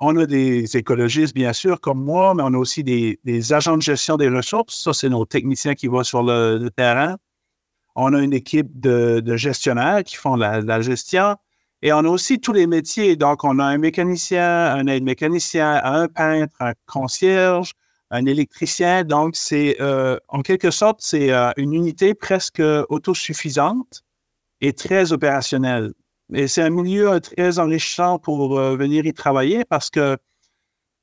on 0.00 0.16
a 0.16 0.26
des 0.26 0.76
écologistes, 0.76 1.34
bien 1.34 1.52
sûr, 1.52 1.80
comme 1.80 2.02
moi, 2.02 2.34
mais 2.34 2.42
on 2.42 2.54
a 2.54 2.58
aussi 2.58 2.82
des, 2.82 3.52
agents 3.52 3.76
de 3.76 3.82
gestion 3.82 4.16
des 4.16 4.28
ressources. 4.28 4.82
Ça, 4.82 4.92
c'est 4.92 5.08
nos 5.08 5.24
techniciens 5.24 5.74
qui 5.74 5.86
vont 5.86 6.02
sur 6.02 6.24
le, 6.24 6.68
terrain. 6.76 7.16
On 7.94 8.14
a 8.14 8.20
une 8.20 8.32
équipe 8.32 8.80
de, 8.80 9.36
gestionnaires 9.36 10.02
qui 10.04 10.16
font 10.16 10.36
la, 10.36 10.80
gestion. 10.80 11.36
Et 11.82 11.92
on 11.92 11.98
a 11.98 12.08
aussi 12.08 12.40
tous 12.40 12.52
les 12.52 12.66
métiers. 12.66 13.16
Donc, 13.16 13.44
on 13.44 13.58
a 13.58 13.64
un 13.64 13.78
mécanicien, 13.78 14.72
un 14.74 14.86
aide-mécanicien, 14.86 15.80
un 15.84 16.08
peintre, 16.08 16.54
un 16.60 16.74
concierge, 16.86 17.72
un 18.10 18.26
électricien. 18.26 19.04
Donc, 19.04 19.36
c'est 19.36 19.76
euh, 19.80 20.16
en 20.28 20.42
quelque 20.42 20.70
sorte, 20.70 21.00
c'est 21.00 21.30
une 21.56 21.74
unité 21.74 22.14
presque 22.14 22.62
autosuffisante 22.88 24.04
est 24.60 24.78
très 24.78 25.12
opérationnel. 25.12 25.92
Et 26.32 26.48
c'est 26.48 26.62
un 26.62 26.70
milieu 26.70 27.10
euh, 27.10 27.20
très 27.20 27.58
enrichissant 27.58 28.18
pour 28.18 28.58
euh, 28.58 28.76
venir 28.76 29.04
y 29.04 29.12
travailler 29.12 29.64
parce 29.64 29.90
que, 29.90 30.16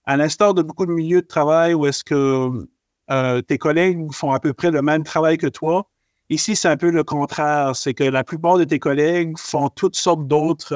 à 0.05 0.17
l'instar 0.17 0.53
de 0.53 0.63
beaucoup 0.63 0.85
de 0.85 0.91
milieux 0.91 1.21
de 1.21 1.27
travail 1.27 1.73
où 1.73 1.85
est-ce 1.85 2.03
que 2.03 2.67
euh, 3.11 3.41
tes 3.41 3.57
collègues 3.57 4.11
font 4.11 4.31
à 4.31 4.39
peu 4.39 4.53
près 4.53 4.71
le 4.71 4.81
même 4.81 5.03
travail 5.03 5.37
que 5.37 5.47
toi, 5.47 5.87
ici, 6.29 6.55
c'est 6.55 6.67
un 6.67 6.77
peu 6.77 6.91
le 6.91 7.03
contraire. 7.03 7.75
C'est 7.75 7.93
que 7.93 8.03
la 8.03 8.23
plupart 8.23 8.57
de 8.57 8.63
tes 8.63 8.79
collègues 8.79 9.37
font 9.37 9.69
toutes 9.69 9.95
sortes 9.95 10.27
d'autres 10.27 10.75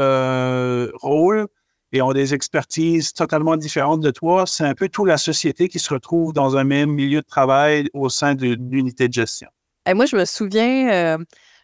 rôles 1.02 1.48
et 1.94 2.02
ont 2.02 2.12
des 2.12 2.34
expertises 2.34 3.14
totalement 3.14 3.56
différentes 3.56 4.02
de 4.02 4.12
toi. 4.12 4.46
C'est 4.48 4.66
un 4.66 4.74
peu 4.74 4.90
toute 4.90 5.08
la 5.08 5.18
société 5.18 5.70
qui 5.70 5.80
se 5.80 5.94
retrouve 5.94 6.34
dans 6.34 6.58
un 6.58 6.64
même 6.64 6.90
milieu 6.90 7.22
de 7.22 7.26
travail 7.26 7.88
au 7.94 8.10
sein 8.10 8.34
d'une 8.34 8.74
unité 8.74 9.08
de 9.08 9.14
gestion. 9.14 9.48
Et 9.86 9.94
moi, 9.94 10.06
je 10.06 10.16
me 10.16 10.26
souviens, 10.26 11.18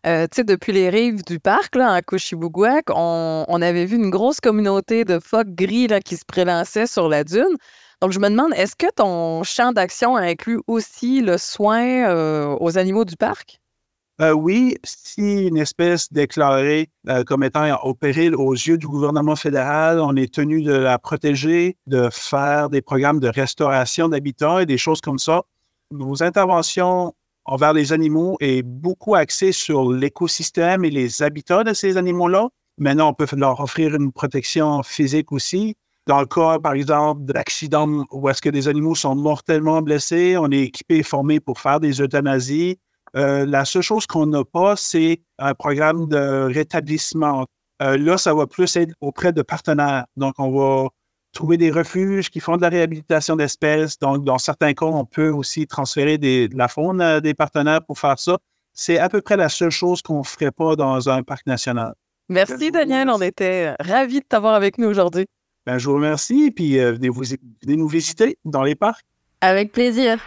euh, 0.05 0.27
tu 0.27 0.35
sais, 0.35 0.43
depuis 0.43 0.71
les 0.71 0.89
rives 0.89 1.23
du 1.23 1.39
parc, 1.39 1.75
là, 1.75 1.93
en 1.93 1.99
Couchibouguac, 2.01 2.85
on, 2.89 3.61
avait 3.61 3.85
vu 3.85 3.95
une 3.95 4.09
grosse 4.11 4.39
communauté 4.39 5.03
de 5.03 5.19
phoques 5.19 5.55
gris 5.55 5.87
là, 5.87 5.99
qui 5.99 6.15
se 6.15 6.25
prélançaient 6.25 6.87
sur 6.87 7.09
la 7.09 7.23
dune. 7.23 7.57
Donc, 8.01 8.11
je 8.11 8.19
me 8.19 8.29
demande, 8.29 8.53
est-ce 8.55 8.75
que 8.75 8.91
ton 8.95 9.43
champ 9.43 9.71
d'action 9.71 10.15
inclut 10.15 10.61
aussi 10.67 11.21
le 11.21 11.37
soin 11.37 12.07
euh, 12.07 12.55
aux 12.59 12.77
animaux 12.77 13.03
du 13.03 13.17
parc? 13.17 13.59
Euh, 14.21 14.33
oui, 14.33 14.75
si 14.83 15.47
une 15.47 15.57
espèce 15.57 16.11
déclarée 16.11 16.89
comme 17.25 17.43
étant 17.43 17.73
au 17.83 17.93
péril 17.93 18.35
aux 18.35 18.51
yeux 18.51 18.77
du 18.77 18.85
gouvernement 18.85 19.37
fédéral, 19.37 20.01
on 20.01 20.15
est 20.17 20.33
tenu 20.33 20.61
de 20.61 20.73
la 20.73 20.99
protéger, 20.99 21.77
de 21.87 22.09
faire 22.11 22.69
des 22.69 22.81
programmes 22.81 23.21
de 23.21 23.29
restauration 23.29 24.09
d'habitats 24.09 24.61
et 24.61 24.65
des 24.65 24.77
choses 24.77 24.99
comme 24.99 25.19
ça. 25.19 25.43
Nos 25.91 26.21
interventions 26.21 27.13
envers 27.45 27.71
les 27.71 27.93
animaux 27.93 28.35
est 28.41 28.61
beaucoup 28.61 29.15
axé 29.15 29.53
sur 29.53 29.89
l'écosystème 29.89 30.83
et 30.83 30.89
les 30.89 31.23
habitats 31.23 31.63
de 31.63 31.73
ces 31.73 31.95
animaux-là. 31.95 32.49
Maintenant, 32.77 33.09
on 33.09 33.13
peut 33.13 33.27
leur 33.37 33.59
offrir 33.61 33.95
une 33.95 34.11
protection 34.11 34.83
physique 34.83 35.31
aussi. 35.31 35.75
Dans 36.07 36.19
le 36.19 36.25
cas, 36.25 36.59
par 36.59 36.73
exemple, 36.73 37.23
d'accidents 37.23 38.03
où 38.11 38.29
est-ce 38.29 38.41
que 38.41 38.49
des 38.49 38.67
animaux 38.67 38.95
sont 38.95 39.15
mortellement 39.15 39.81
blessés, 39.81 40.37
on 40.37 40.51
est 40.51 40.63
équipé 40.63 40.97
et 40.97 41.03
formé 41.03 41.39
pour 41.39 41.59
faire 41.59 41.79
des 41.79 42.01
euthanasies. 42.01 42.77
Euh, 43.15 43.45
la 43.45 43.65
seule 43.65 43.81
chose 43.81 44.05
qu'on 44.05 44.25
n'a 44.25 44.43
pas, 44.43 44.75
c'est 44.75 45.21
un 45.37 45.53
programme 45.53 46.07
de 46.07 46.51
rétablissement. 46.53 47.45
Euh, 47.81 47.97
là, 47.97 48.17
ça 48.17 48.33
va 48.33 48.47
plus 48.47 48.75
être 48.75 48.93
auprès 49.01 49.33
de 49.33 49.41
partenaires. 49.41 50.05
Donc, 50.17 50.35
on 50.37 50.51
va 50.51 50.89
trouver 51.31 51.57
des 51.57 51.71
refuges 51.71 52.29
qui 52.29 52.39
font 52.39 52.57
de 52.57 52.61
la 52.61 52.69
réhabilitation 52.69 53.35
d'espèces. 53.35 53.97
Donc, 53.99 54.23
dans 54.23 54.37
certains 54.37 54.73
cas, 54.73 54.85
on 54.85 55.05
peut 55.05 55.29
aussi 55.29 55.67
transférer 55.67 56.17
de 56.17 56.49
la 56.55 56.67
faune 56.67 57.01
à 57.01 57.21
des 57.21 57.33
partenaires 57.33 57.83
pour 57.83 57.99
faire 57.99 58.19
ça. 58.19 58.37
C'est 58.73 58.97
à 58.97 59.09
peu 59.09 59.21
près 59.21 59.37
la 59.37 59.49
seule 59.49 59.71
chose 59.71 60.01
qu'on 60.01 60.19
ne 60.19 60.23
ferait 60.23 60.51
pas 60.51 60.75
dans 60.75 61.09
un 61.09 61.23
parc 61.23 61.45
national. 61.45 61.93
Merci, 62.29 62.71
Daniel. 62.71 63.09
On 63.09 63.21
était 63.21 63.73
ravis 63.79 64.19
de 64.19 64.25
t'avoir 64.27 64.53
avec 64.53 64.77
nous 64.77 64.87
aujourd'hui. 64.87 65.25
Ben, 65.65 65.77
je 65.77 65.89
vous 65.89 65.95
remercie. 65.95 66.45
Et 66.45 66.51
puis, 66.51 66.79
euh, 66.79 66.93
venez, 66.93 67.09
vous, 67.09 67.23
venez 67.63 67.75
nous 67.75 67.87
visiter 67.87 68.37
dans 68.45 68.63
les 68.63 68.75
parcs. 68.75 69.05
Avec 69.41 69.71
plaisir. 69.71 70.19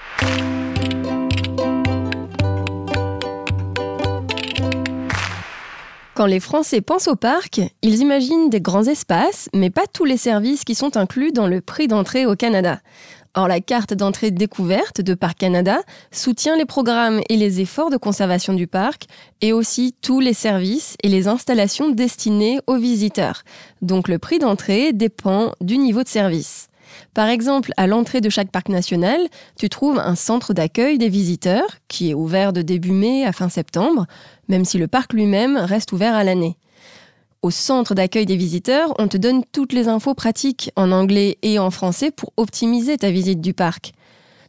Quand 6.15 6.27
les 6.27 6.41
Français 6.41 6.83
pensent 6.83 7.09
au 7.09 7.17
parc, 7.17 7.63
ils 7.81 8.01
imaginent 8.01 8.51
des 8.51 8.61
grands 8.61 8.85
espaces, 8.85 9.49
mais 9.55 9.71
pas 9.71 9.87
tous 9.91 10.05
les 10.05 10.19
services 10.19 10.63
qui 10.63 10.75
sont 10.75 10.99
inclus 10.99 11.33
dans 11.33 11.47
le 11.47 11.63
prix 11.63 11.89
d'entrée 11.89 12.27
au 12.27 12.37
Canada. 12.37 12.81
Or, 13.35 13.49
la 13.49 13.63
carte 13.63 13.95
d'entrée 13.95 14.31
découverte 14.31 15.01
de 15.01 15.15
Parc 15.15 15.39
Canada 15.39 15.81
soutient 16.11 16.55
les 16.55 16.67
programmes 16.67 17.23
et 17.31 17.39
les 17.39 17.63
efforts 17.63 17.89
de 17.89 17.97
conservation 17.97 18.53
du 18.53 18.67
parc 18.67 19.07
et 19.41 19.55
aussi 19.55 19.95
tous 20.03 20.21
les 20.21 20.35
services 20.35 20.97
et 21.03 21.09
les 21.09 21.29
installations 21.29 21.89
destinées 21.89 22.61
aux 22.67 22.77
visiteurs. 22.77 23.43
Donc, 23.81 24.09
le 24.09 24.19
prix 24.19 24.39
d'entrée 24.39 24.93
dépend 24.93 25.55
du 25.63 25.79
niveau 25.79 26.03
de 26.03 26.09
service. 26.09 26.69
Par 27.15 27.29
exemple, 27.29 27.73
à 27.77 27.87
l'entrée 27.87 28.21
de 28.21 28.31
chaque 28.31 28.51
parc 28.51 28.69
national, 28.69 29.21
tu 29.59 29.69
trouves 29.69 29.99
un 29.99 30.15
centre 30.15 30.55
d'accueil 30.55 30.99
des 30.99 31.09
visiteurs 31.09 31.79
qui 31.89 32.11
est 32.11 32.15
ouvert 32.15 32.53
de 32.53 32.63
début 32.63 32.93
mai 32.93 33.25
à 33.25 33.33
fin 33.33 33.49
septembre, 33.49 34.07
même 34.49 34.65
si 34.65 34.79
le 34.79 34.89
parc 34.89 35.13
lui-même 35.13 35.57
reste 35.57 35.93
ouvert 35.93 36.15
à 36.15 36.25
l'année. 36.25 36.57
Au 37.43 37.51
centre 37.51 37.95
d'accueil 37.95 38.25
des 38.25 38.37
visiteurs, 38.37 38.95
on 38.99 39.09
te 39.09 39.17
donne 39.17 39.43
toutes 39.51 39.73
les 39.73 39.89
infos 39.89 40.15
pratiques 40.15 40.71
en 40.77 40.93
anglais 40.93 41.39
et 41.43 41.59
en 41.59 41.73
français 41.73 42.13
pour 42.13 42.33
optimiser 42.37 42.97
ta 42.97 43.11
visite 43.11 43.41
du 43.41 43.53
parc. 43.53 43.93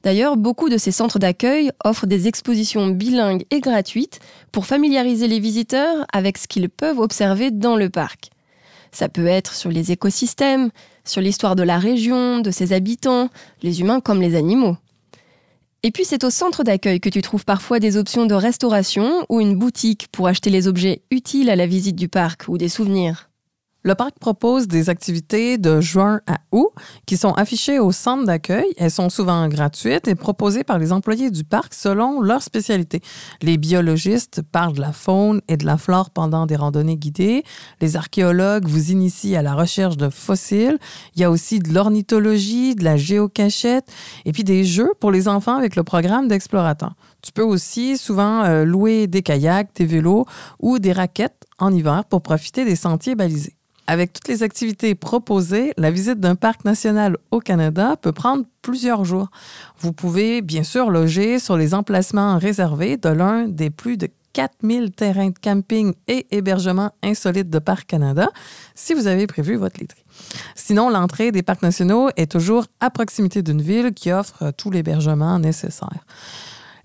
D'ailleurs, 0.04 0.36
beaucoup 0.36 0.70
de 0.70 0.78
ces 0.78 0.92
centres 0.92 1.18
d'accueil 1.18 1.72
offrent 1.84 2.06
des 2.06 2.28
expositions 2.28 2.88
bilingues 2.88 3.46
et 3.52 3.62
gratuites 3.62 4.20
pour 4.52 4.66
familiariser 4.66 5.28
les 5.28 5.40
visiteurs 5.40 6.06
avec 6.12 6.38
ce 6.38 6.48
qu'ils 6.48 6.70
peuvent 6.70 7.00
observer 7.00 7.52
dans 7.52 7.78
le 7.78 7.90
parc. 7.90 8.30
Ça 8.92 9.10
peut 9.10 9.28
être 9.28 9.56
sur 9.56 9.72
les 9.72 9.92
écosystèmes, 9.92 10.70
sur 11.06 11.22
l'histoire 11.22 11.56
de 11.56 11.64
la 11.64 11.80
région, 11.80 12.40
de 12.40 12.52
ses 12.52 12.74
habitants, 12.74 13.30
les 13.62 13.82
humains 13.82 14.00
comme 14.00 14.22
les 14.22 14.36
animaux. 14.36 14.78
Et 15.84 15.92
puis 15.92 16.06
c'est 16.06 16.24
au 16.24 16.30
centre 16.30 16.64
d'accueil 16.64 17.02
que 17.02 17.10
tu 17.10 17.22
trouves 17.22 17.44
parfois 17.44 17.80
des 17.80 17.98
options 17.98 18.26
de 18.26 18.34
restauration 18.34 19.26
ou 19.28 19.42
une 19.42 19.58
boutique 19.58 20.08
pour 20.12 20.28
acheter 20.28 20.50
les 20.50 20.68
objets 20.70 21.02
utiles 21.12 21.50
à 21.50 21.58
la 21.58 21.68
visite 21.68 21.98
du 21.98 22.08
parc 22.08 22.46
ou 22.48 22.58
des 22.58 22.70
souvenirs. 22.70 23.30
Le 23.86 23.96
parc 23.96 24.18
propose 24.18 24.70
des 24.70 24.90
activités 24.90 25.58
de 25.58 25.82
juin 25.82 26.22
à 26.26 26.38
août 26.54 26.70
qui 27.06 27.18
sont 27.18 27.34
affichées 27.34 27.80
au 27.80 27.92
centre 27.92 28.26
d'accueil. 28.26 28.66
Elles 28.78 28.90
sont 28.90 29.10
souvent 29.10 29.46
gratuites 29.50 30.08
et 30.08 30.16
proposées 30.16 30.64
par 30.64 30.80
les 30.80 30.94
employés 30.94 31.30
du 31.32 31.44
parc 31.44 31.74
selon 31.74 32.22
leur 32.22 32.42
spécialité. 32.44 33.02
Les 33.42 33.58
biologistes 33.58 34.42
parlent 34.42 34.72
de 34.72 34.80
la 34.80 34.94
faune 34.94 35.42
et 35.50 35.58
de 35.58 35.66
la 35.66 35.78
flore 35.78 36.12
pendant 36.12 36.46
des 36.46 36.56
randonnées 36.56 36.96
guidées. 36.96 37.44
Les 37.82 37.98
archéologues 37.98 38.66
vous 38.66 38.92
initient 38.92 39.36
à 39.36 39.42
la 39.42 39.54
recherche 39.54 39.98
de 39.98 40.10
fossiles. 40.10 40.80
Il 41.16 41.22
y 41.22 41.26
a 41.26 41.30
aussi 41.30 41.60
de 41.60 41.74
l'ornithologie, 41.74 42.76
de 42.76 42.86
la 42.86 42.96
géocachette 42.96 43.92
et 44.24 44.32
puis 44.32 44.46
des 44.46 44.64
jeux 44.64 44.94
pour 45.02 45.12
les 45.12 45.28
enfants 45.28 45.58
avec 45.58 45.76
le 45.76 45.84
programme 45.84 46.30
d'explorateur. 46.30 46.96
Tu 47.22 47.34
peux 47.34 47.44
aussi 47.44 47.98
souvent 47.98 48.46
euh, 48.46 48.64
louer 48.64 49.08
des 49.08 49.24
kayaks, 49.24 49.76
des 49.76 49.86
vélos 49.86 50.26
ou 50.62 50.80
des 50.80 50.94
raquettes 50.94 51.44
en 51.60 51.74
hiver 51.74 52.06
pour 52.06 52.22
profiter 52.22 52.64
des 52.64 52.78
sentiers 52.78 53.16
balisés. 53.16 53.58
Avec 53.86 54.14
toutes 54.14 54.30
les 54.30 54.44
activités 54.44 54.96
proposées, 54.96 55.74
la 55.78 55.92
visite 55.92 56.20
d'un 56.20 56.36
parc 56.36 56.64
national 56.64 57.18
au 57.32 57.40
Canada 57.40 57.96
peut 58.02 58.14
prendre 58.14 58.46
plusieurs 58.62 59.04
jours. 59.04 59.30
Vous 59.78 59.92
pouvez 59.92 60.42
bien 60.42 60.64
sûr 60.64 60.90
loger 60.90 61.38
sur 61.40 61.58
les 61.58 61.74
emplacements 61.74 62.38
réservés 62.38 62.98
de 62.98 63.10
l'un 63.10 63.48
des 63.48 63.70
plus 63.70 63.98
de 63.98 64.08
4000 64.32 64.92
terrains 64.92 65.30
de 65.30 65.40
camping 65.40 65.94
et 66.08 66.26
hébergement 66.32 66.92
insolites 67.04 67.50
de 67.50 67.60
Parc 67.60 67.88
Canada 67.88 68.30
si 68.74 68.94
vous 68.94 69.08
avez 69.08 69.28
prévu 69.28 69.56
votre 69.56 69.80
literie. 69.80 70.04
Sinon, 70.56 70.90
l'entrée 70.90 71.32
des 71.32 71.44
parcs 71.44 71.62
nationaux 71.62 72.10
est 72.16 72.32
toujours 72.32 72.66
à 72.80 72.90
proximité 72.90 73.44
d'une 73.44 73.62
ville 73.62 73.94
qui 73.94 74.12
offre 74.12 74.52
tout 74.52 74.72
l'hébergement 74.72 75.38
nécessaire. 75.40 76.06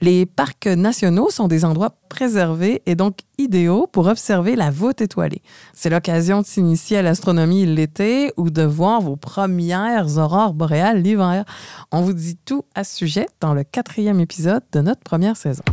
Les 0.00 0.26
parcs 0.26 0.66
nationaux 0.66 1.28
sont 1.30 1.48
des 1.48 1.64
endroits 1.64 1.96
préservés 2.08 2.82
et 2.86 2.94
donc 2.94 3.18
idéaux 3.36 3.88
pour 3.88 4.06
observer 4.06 4.54
la 4.54 4.70
voûte 4.70 5.00
étoilée. 5.00 5.42
C'est 5.72 5.90
l'occasion 5.90 6.40
de 6.40 6.46
s'initier 6.46 6.98
à 6.98 7.02
l'astronomie 7.02 7.66
l'été 7.66 8.32
ou 8.36 8.50
de 8.50 8.62
voir 8.62 9.00
vos 9.00 9.16
premières 9.16 10.18
aurores 10.18 10.54
boréales 10.54 11.02
l'hiver. 11.02 11.44
On 11.90 12.02
vous 12.02 12.12
dit 12.12 12.36
tout 12.36 12.64
à 12.74 12.84
ce 12.84 12.96
sujet 12.96 13.26
dans 13.40 13.54
le 13.54 13.64
quatrième 13.64 14.20
épisode 14.20 14.62
de 14.72 14.80
notre 14.80 15.02
première 15.02 15.36
saison. 15.36 15.64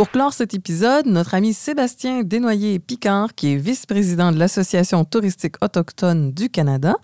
Pour 0.00 0.10
clore 0.10 0.32
cet 0.32 0.54
épisode, 0.54 1.04
notre 1.04 1.34
ami 1.34 1.52
Sébastien 1.52 2.22
Desnoyers-Picard, 2.22 3.34
qui 3.34 3.52
est 3.52 3.56
vice-président 3.56 4.32
de 4.32 4.38
l'Association 4.38 5.04
touristique 5.04 5.56
autochtone 5.62 6.32
du 6.32 6.48
Canada, 6.48 6.94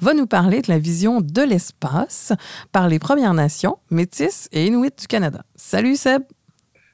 va 0.00 0.14
nous 0.14 0.26
parler 0.26 0.60
de 0.60 0.72
la 0.72 0.80
vision 0.80 1.20
de 1.20 1.42
l'espace 1.42 2.32
par 2.72 2.88
les 2.88 2.98
Premières 2.98 3.34
Nations, 3.34 3.78
Métis 3.92 4.48
et 4.50 4.66
Inuits 4.66 4.90
du 4.98 5.06
Canada. 5.06 5.44
Salut 5.54 5.94
Seb! 5.94 6.24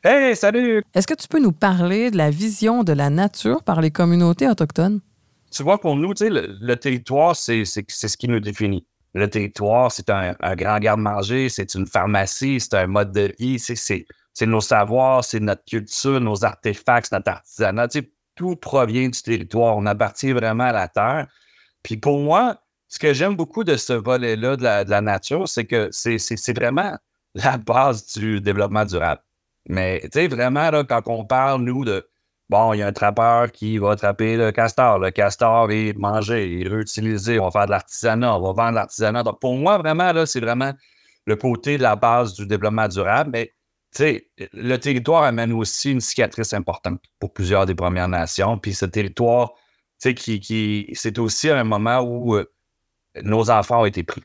Hey, 0.04 0.36
salut! 0.36 0.82
Est-ce 0.92 1.06
que 1.06 1.14
tu 1.14 1.26
peux 1.26 1.40
nous 1.40 1.52
parler 1.52 2.10
de 2.10 2.18
la 2.18 2.28
vision 2.28 2.84
de 2.84 2.92
la 2.92 3.08
nature 3.08 3.62
par 3.62 3.80
les 3.80 3.90
communautés 3.90 4.50
autochtones? 4.50 5.00
Tu 5.50 5.62
vois, 5.62 5.80
pour 5.80 5.96
nous, 5.96 6.12
le, 6.20 6.54
le 6.60 6.76
territoire, 6.76 7.34
c'est 7.34 7.64
ce 7.64 8.16
qui 8.18 8.28
nous 8.28 8.40
définit. 8.40 8.84
Le 9.14 9.30
territoire, 9.30 9.90
c'est 9.90 10.10
un, 10.10 10.34
grand 10.54 10.78
garde-manger, 10.80 11.48
c'est 11.48 11.74
une 11.74 11.86
pharmacie, 11.86 12.60
c'est 12.60 12.74
un 12.74 12.86
mode 12.86 13.12
de 13.12 13.32
vie, 13.38 13.58
c'est 13.58 14.04
c'est 14.36 14.44
nos 14.44 14.60
savoirs, 14.60 15.24
c'est 15.24 15.40
notre 15.40 15.64
culture, 15.64 16.20
nos 16.20 16.44
artefacts, 16.44 17.10
notre 17.10 17.30
artisanat. 17.30 17.88
tout 18.34 18.54
provient 18.56 19.08
du 19.08 19.22
territoire. 19.22 19.78
On 19.78 19.86
appartient 19.86 20.32
vraiment 20.32 20.64
à 20.64 20.72
la 20.72 20.88
terre. 20.88 21.26
Puis 21.82 21.96
pour 21.96 22.18
moi, 22.18 22.60
ce 22.86 22.98
que 22.98 23.14
j'aime 23.14 23.34
beaucoup 23.34 23.64
de 23.64 23.78
ce 23.78 23.94
volet-là 23.94 24.56
de 24.58 24.62
la, 24.90 25.00
nature, 25.00 25.48
c'est 25.48 25.64
que 25.64 25.88
c'est 25.90 26.52
vraiment 26.52 26.98
la 27.34 27.56
base 27.56 28.12
du 28.12 28.42
développement 28.42 28.84
durable. 28.84 29.22
Mais 29.70 30.00
tu 30.02 30.10
sais, 30.12 30.28
vraiment, 30.28 30.70
là, 30.70 30.84
quand 30.84 31.00
on 31.06 31.24
parle, 31.24 31.62
nous, 31.62 31.86
de 31.86 32.06
bon, 32.50 32.74
il 32.74 32.80
y 32.80 32.82
a 32.82 32.88
un 32.88 32.92
trappeur 32.92 33.50
qui 33.50 33.78
va 33.78 33.92
attraper 33.92 34.36
le 34.36 34.52
castor. 34.52 34.98
Le 34.98 35.12
castor 35.12 35.70
est 35.70 35.96
mangé, 35.96 36.52
il 36.52 36.66
est 36.66 36.68
réutilisé, 36.68 37.40
on 37.40 37.46
va 37.46 37.50
faire 37.52 37.66
de 37.66 37.70
l'artisanat, 37.70 38.36
on 38.36 38.42
va 38.42 38.52
vendre 38.52 38.74
l'artisanat. 38.74 39.22
Donc, 39.22 39.40
pour 39.40 39.54
moi, 39.56 39.78
vraiment, 39.78 40.12
là, 40.12 40.26
c'est 40.26 40.40
vraiment 40.40 40.74
le 41.24 41.36
côté 41.36 41.78
de 41.78 41.82
la 41.82 41.96
base 41.96 42.34
du 42.34 42.46
développement 42.46 42.86
durable. 42.86 43.30
Mais 43.32 43.55
le 44.00 44.76
territoire 44.76 45.24
amène 45.24 45.52
aussi 45.52 45.92
une 45.92 46.00
cicatrice 46.00 46.52
importante 46.52 47.00
pour 47.18 47.32
plusieurs 47.32 47.66
des 47.66 47.74
Premières 47.74 48.08
Nations. 48.08 48.58
Puis 48.58 48.74
ce 48.74 48.86
territoire, 48.86 49.52
c'est 49.98 51.18
aussi 51.18 51.50
un 51.50 51.64
moment 51.64 52.00
où 52.00 52.36
euh, 52.36 52.44
nos 53.22 53.50
enfants 53.50 53.82
ont 53.82 53.86
été 53.86 54.02
pris. 54.02 54.22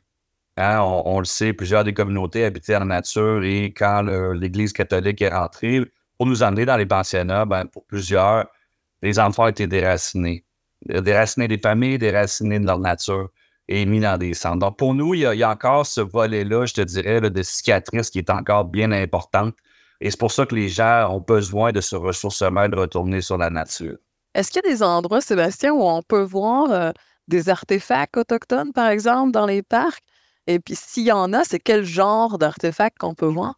Hein, 0.58 0.82
on, 0.82 1.20
le 1.20 1.26
sait, 1.26 1.54
plusieurs 1.54 1.84
des 1.84 1.94
communautés 1.94 2.44
habitaient 2.44 2.76
en 2.76 2.86
nature 2.86 3.44
et 3.44 3.74
quand 3.74 4.02
l'Église 4.34 4.74
catholique 4.74 5.22
est 5.22 5.30
rentrée, 5.30 5.82
pour 6.18 6.28
nous 6.28 6.44
emmener 6.44 6.66
dans 6.66 6.78
les 6.78 6.86
pensionnats, 6.86 7.46
ben, 7.46 7.66
pour 7.66 7.86
plusieurs, 7.86 8.48
les 9.02 9.18
enfants 9.18 9.48
étaient 9.48 9.68
déracinés. 9.68 10.46
Déracinés 10.86 11.48
des 11.48 11.58
familles, 11.58 11.98
déracinés 11.98 12.60
de 12.60 12.66
leur 12.66 12.80
nature 12.80 13.30
et 13.72 13.86
mis 13.86 14.02
dans 14.02 14.18
des 14.18 14.34
centres. 14.34 14.58
Donc, 14.58 14.78
pour 14.78 14.94
nous, 14.94 15.14
il 15.14 15.22
y 15.22 15.44
a, 15.44 15.50
encore 15.50 15.86
ce 15.86 16.02
volet-là, 16.02 16.66
je 16.66 16.74
te 16.74 16.82
dirais, 16.82 17.22
de 17.22 17.42
cicatrice 17.42 18.10
qui 18.10 18.20
est 18.20 18.30
encore 18.30 18.66
bien 18.66 18.92
importante. 18.92 19.56
Et 20.02 20.12
c'est 20.12 20.20
pour 20.20 20.32
ça 20.32 20.46
que 20.46 20.56
les 20.56 20.68
gens 20.68 21.10
ont 21.10 21.22
besoin 21.22 21.72
de 21.72 21.80
ce 21.80 21.96
ressourcement 21.96 22.68
de 22.68 22.76
retourner 22.76 23.22
sur 23.22 23.38
la 23.38 23.50
nature. 23.50 23.96
Est-ce 24.36 24.52
qu'il 24.52 24.62
y 24.66 24.68
a 24.68 24.72
des 24.72 24.84
endroits, 24.84 25.22
Sébastien, 25.22 25.72
où 25.72 25.84
on 25.84 26.02
peut 26.02 26.22
voir 26.22 26.70
euh, 26.72 26.92
des 27.30 27.48
artefacts 27.48 28.18
autochtones, 28.18 28.74
par 28.74 28.90
exemple, 28.90 29.32
dans 29.32 29.46
les 29.46 29.64
parcs? 29.64 30.04
Et 30.48 30.60
puis, 30.60 30.76
s'il 30.76 31.04
y 31.04 31.12
en 31.14 31.32
a, 31.32 31.46
c'est 31.46 31.60
quel 31.60 31.86
genre 31.86 32.38
d'artefacts 32.38 32.98
qu'on 32.98 33.16
peut 33.16 33.26
voir? 33.26 33.56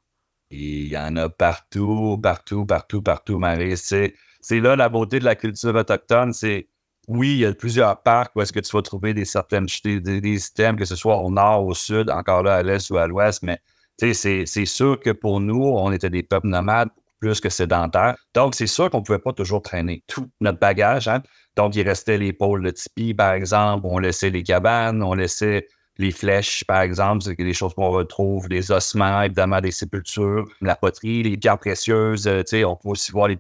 Il 0.52 0.90
y 0.90 0.98
en 0.98 1.16
a 1.16 1.28
partout, 1.30 2.20
partout, 2.22 2.68
partout, 2.68 3.02
partout, 3.02 3.40
Marie. 3.40 3.78
C'est 3.78 4.14
là 4.52 4.76
la 4.76 4.90
beauté 4.90 5.18
de 5.18 5.26
la 5.26 5.36
culture 5.36 5.74
autochtone. 5.74 6.34
C'est 6.34 6.68
oui, 7.08 7.34
il 7.34 7.40
y 7.40 7.46
a 7.46 7.54
plusieurs 7.54 8.02
parcs 8.02 8.36
où 8.36 8.42
est-ce 8.42 8.54
que 8.54 8.60
tu 8.60 8.76
vas 8.76 8.82
trouver 8.82 9.14
des 9.14 9.26
certaines 9.26 9.68
des, 9.84 10.38
systèmes, 10.38 10.78
que 10.78 10.86
ce 10.86 10.96
soit 10.96 11.18
au 11.18 11.30
nord, 11.30 11.66
au 11.66 11.74
sud, 11.74 12.10
encore 12.10 12.44
là 12.44 12.56
à 12.56 12.64
l'est 12.64 12.90
ou 12.90 12.98
à 12.98 13.08
l'ouest, 13.08 13.44
mais 13.44 13.60
c'est 13.98 14.66
sûr 14.66 15.00
que 15.00 15.12
pour 15.12 15.40
nous, 15.40 15.64
on 15.64 15.92
était 15.92 16.10
des 16.10 16.24
peuples 16.24 16.48
nomades 16.48 16.90
plus 17.20 17.40
que 17.40 17.50
sédentaires. 17.50 18.18
Donc, 18.34 18.56
c'est 18.56 18.68
sûr 18.68 18.90
qu'on 18.90 19.00
ne 19.00 19.04
pouvait 19.04 19.20
pas 19.20 19.34
toujours 19.34 19.62
traîner 19.62 20.04
tout 20.08 20.30
notre 20.42 20.60
bagage. 20.60 21.08
Hein. 21.08 21.22
Donc, 21.56 21.76
il 21.76 21.88
restait 21.88 22.18
les 22.18 22.34
pôles 22.34 22.64
de 22.64 22.72
tipi, 22.72 23.14
par 23.14 23.34
exemple, 23.34 23.86
on 23.90 23.98
laissait 23.98 24.30
les 24.30 24.44
cabanes, 24.44 25.02
on 25.02 25.14
laissait 25.14 25.68
les 25.98 26.12
flèches, 26.12 26.64
par 26.64 26.82
exemple, 26.82 27.24
c'est 27.24 27.36
des 27.36 27.54
choses 27.54 27.74
qu'on 27.76 27.92
retrouve, 27.92 28.50
des 28.50 28.72
ossements, 28.72 29.22
évidemment, 29.22 29.62
des 29.62 29.72
sépultures, 29.72 30.48
la 30.62 30.76
poterie, 30.76 31.22
les 31.22 31.38
pierres 31.38 31.60
précieuses. 31.60 32.28
Euh, 32.28 32.44
on 32.66 32.76
peut 32.76 32.90
aussi 32.90 33.12
voir 33.12 33.28
les 33.28 33.38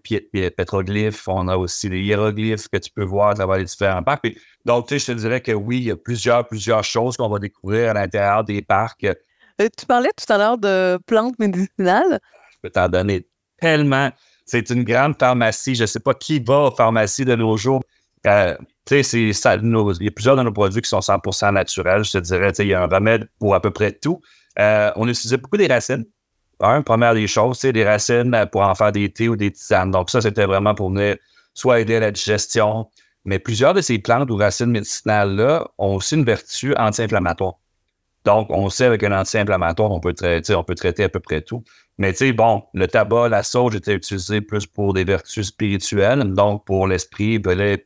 pétroglyphes. 0.51 1.27
On 1.27 1.47
a 1.47 1.57
aussi 1.57 1.89
les 1.89 2.01
hiéroglyphes 2.01 2.67
que 2.67 2.77
tu 2.77 2.91
peux 2.91 3.03
voir 3.03 3.29
à 3.29 3.33
travers 3.33 3.57
les 3.57 3.65
différents 3.65 4.03
parcs. 4.03 4.27
donc, 4.65 4.93
je 4.93 5.03
te 5.03 5.11
dirais 5.13 5.41
que 5.41 5.51
oui, 5.51 5.77
il 5.77 5.83
y 5.85 5.91
a 5.91 5.95
plusieurs, 5.95 6.47
plusieurs 6.47 6.83
choses 6.83 7.17
qu'on 7.17 7.29
va 7.29 7.39
découvrir 7.39 7.91
à 7.91 7.93
l'intérieur 7.93 8.43
des 8.43 8.61
parcs. 8.61 9.03
Euh, 9.03 9.67
tu 9.75 9.85
parlais 9.87 10.11
tout 10.15 10.31
à 10.31 10.37
l'heure 10.37 10.57
de 10.57 10.99
plantes 11.07 11.37
médicinales. 11.39 12.19
Je 12.51 12.57
peux 12.61 12.69
t'en 12.69 12.87
donner 12.87 13.27
tellement. 13.59 14.11
C'est 14.45 14.69
une 14.69 14.83
grande 14.83 15.17
pharmacie. 15.17 15.73
Je 15.73 15.83
ne 15.83 15.87
sais 15.87 15.99
pas 15.99 16.13
qui 16.13 16.39
va 16.39 16.65
aux 16.65 16.71
pharmacies 16.71 17.25
de 17.25 17.35
nos 17.35 17.57
jours. 17.57 17.81
Euh, 18.27 18.55
tu 18.85 19.01
sais, 19.01 19.19
il 19.21 19.27
y 19.27 20.07
a 20.07 20.11
plusieurs 20.11 20.35
de 20.35 20.43
nos 20.43 20.51
produits 20.51 20.81
qui 20.81 20.89
sont 20.89 20.99
100% 20.99 21.53
naturels. 21.53 22.03
Je 22.03 22.11
te 22.11 22.17
dirais, 22.17 22.51
il 22.59 22.67
y 22.67 22.73
a 22.73 22.83
un 22.83 22.87
remède 22.87 23.29
pour 23.39 23.55
à 23.55 23.61
peu 23.61 23.71
près 23.71 23.93
tout. 23.93 24.21
Euh, 24.59 24.91
on 24.95 25.07
utilisait 25.07 25.37
beaucoup 25.37 25.57
des 25.57 25.67
racines. 25.67 26.05
Un, 26.59 26.81
première 26.81 27.13
des 27.13 27.27
choses, 27.27 27.59
c'est 27.59 27.73
des 27.73 27.85
racines 27.85 28.47
pour 28.51 28.61
en 28.61 28.75
faire 28.75 28.91
des 28.91 29.11
thés 29.11 29.29
ou 29.29 29.35
des 29.35 29.51
tisanes. 29.51 29.91
Donc, 29.91 30.09
ça, 30.09 30.21
c'était 30.21 30.45
vraiment 30.45 30.75
pour 30.75 30.89
venir 30.89 31.17
soit 31.53 31.79
aider 31.79 31.95
à 31.95 31.99
la 32.01 32.11
digestion. 32.11 32.87
Mais 33.25 33.39
plusieurs 33.39 33.73
de 33.73 33.81
ces 33.81 33.99
plantes 33.99 34.29
ou 34.29 34.35
racines 34.35 34.71
médicinales-là 34.71 35.67
ont 35.77 35.95
aussi 35.95 36.15
une 36.15 36.25
vertu 36.25 36.75
anti-inflammatoire. 36.75 37.55
Donc, 38.25 38.47
on 38.49 38.69
sait 38.69 38.85
avec 38.85 39.03
un 39.03 39.17
anti-inflammatoire, 39.17 39.91
on 39.91 39.99
peut 39.99 40.13
traiter, 40.13 40.55
on 40.55 40.63
peut 40.63 40.75
traiter 40.75 41.05
à 41.05 41.09
peu 41.09 41.19
près 41.19 41.41
tout. 41.41 41.63
Mais 41.97 42.11
tu 42.11 42.19
sais, 42.19 42.33
bon, 42.33 42.63
le 42.73 42.87
tabac, 42.87 43.29
la 43.29 43.43
sauge 43.43 43.75
était 43.75 43.93
utilisé 43.93 44.41
plus 44.41 44.65
pour 44.65 44.93
des 44.93 45.03
vertus 45.03 45.47
spirituelles, 45.47 46.33
donc 46.33 46.65
pour 46.65 46.87
l'esprit, 46.87 47.41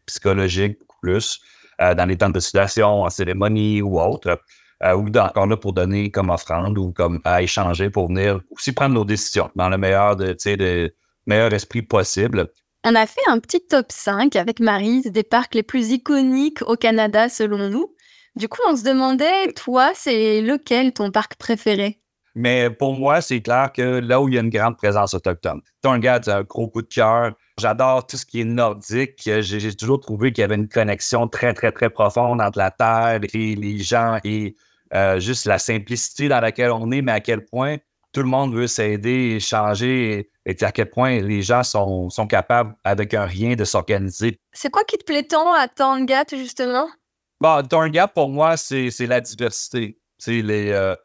psychologique, 0.05 0.77
plus, 1.01 1.39
euh, 1.81 1.93
dans 1.93 2.05
les 2.05 2.17
temps 2.17 2.29
de 2.29 2.39
situation, 2.39 3.03
en 3.03 3.09
cérémonie 3.09 3.81
ou 3.81 3.99
autre, 3.99 4.39
euh, 4.83 4.93
ou 4.93 5.07
encore 5.17 5.47
là 5.47 5.57
pour 5.57 5.73
donner 5.73 6.11
comme 6.11 6.29
offrande 6.29 6.77
ou 6.77 6.91
comme 6.91 7.19
à 7.23 7.41
échanger 7.41 7.89
pour 7.89 8.07
venir 8.07 8.39
aussi 8.51 8.71
prendre 8.71 8.95
nos 8.95 9.05
décisions 9.05 9.49
dans 9.55 9.69
le 9.69 9.77
meilleur, 9.77 10.15
de, 10.15 10.35
de, 10.55 10.93
meilleur 11.25 11.53
esprit 11.53 11.81
possible. 11.81 12.47
On 12.83 12.95
a 12.95 13.05
fait 13.05 13.21
un 13.27 13.39
petit 13.39 13.65
top 13.65 13.87
5 13.89 14.35
avec 14.35 14.59
Marie 14.59 15.01
des 15.01 15.23
parcs 15.23 15.55
les 15.55 15.63
plus 15.63 15.91
iconiques 15.91 16.61
au 16.67 16.75
Canada 16.75 17.27
selon 17.27 17.69
nous. 17.69 17.93
Du 18.35 18.47
coup, 18.47 18.61
on 18.67 18.75
se 18.75 18.83
demandait, 18.83 19.51
toi, 19.53 19.91
c'est 19.95 20.41
lequel 20.41 20.93
ton 20.93 21.09
parc 21.09 21.35
préféré? 21.37 21.99
Mais 22.35 22.69
pour 22.69 22.93
moi, 22.93 23.19
c'est 23.19 23.41
clair 23.41 23.71
que 23.73 23.81
là 23.99 24.21
où 24.21 24.29
il 24.29 24.35
y 24.35 24.37
a 24.37 24.41
une 24.41 24.51
grande 24.51 24.77
présence 24.77 25.15
autochtone. 25.15 25.59
Tu 25.83 25.89
un 25.89 25.97
gars, 25.97 26.21
un 26.27 26.43
gros 26.43 26.67
coup 26.67 26.83
de 26.83 26.87
cœur. 26.87 27.33
J'adore 27.59 28.05
tout 28.05 28.17
ce 28.17 28.25
qui 28.25 28.41
est 28.41 28.45
nordique. 28.45 29.21
J'ai 29.23 29.75
toujours 29.75 29.99
trouvé 29.99 30.31
qu'il 30.31 30.41
y 30.41 30.45
avait 30.45 30.55
une 30.55 30.67
connexion 30.67 31.27
très, 31.27 31.53
très, 31.53 31.71
très 31.71 31.89
profonde 31.89 32.39
entre 32.39 32.59
la 32.59 32.71
terre 32.71 33.19
et 33.33 33.55
les 33.55 33.79
gens 33.79 34.19
et 34.23 34.55
euh, 34.93 35.19
juste 35.19 35.45
la 35.45 35.57
simplicité 35.57 36.29
dans 36.29 36.39
laquelle 36.39 36.71
on 36.71 36.91
est, 36.91 37.01
mais 37.01 37.13
à 37.13 37.19
quel 37.19 37.43
point 37.43 37.77
tout 38.13 38.21
le 38.21 38.27
monde 38.27 38.53
veut 38.53 38.67
s'aider, 38.67 39.35
échanger, 39.35 40.29
et, 40.45 40.51
et 40.51 40.63
à 40.63 40.71
quel 40.71 40.89
point 40.89 41.19
les 41.19 41.41
gens 41.41 41.63
sont, 41.63 42.09
sont 42.09 42.25
capables, 42.25 42.73
avec 42.83 43.13
un 43.13 43.25
rien, 43.25 43.55
de 43.55 43.65
s'organiser. 43.65 44.39
C'est 44.53 44.71
quoi 44.71 44.83
qui 44.83 44.97
te 44.97 45.03
plaît 45.03 45.23
tant 45.23 45.53
à 45.53 45.67
Tangat, 45.67 46.25
justement? 46.31 46.87
Bon, 47.39 47.61
Gap, 47.89 48.13
pour 48.13 48.29
moi, 48.29 48.57
c'est 48.57 48.89
c'est 48.89 49.05
la 49.05 49.21
diversité. 49.21 49.99
C'est 50.17 50.41
les, 50.41 50.71
euh, 50.71 50.95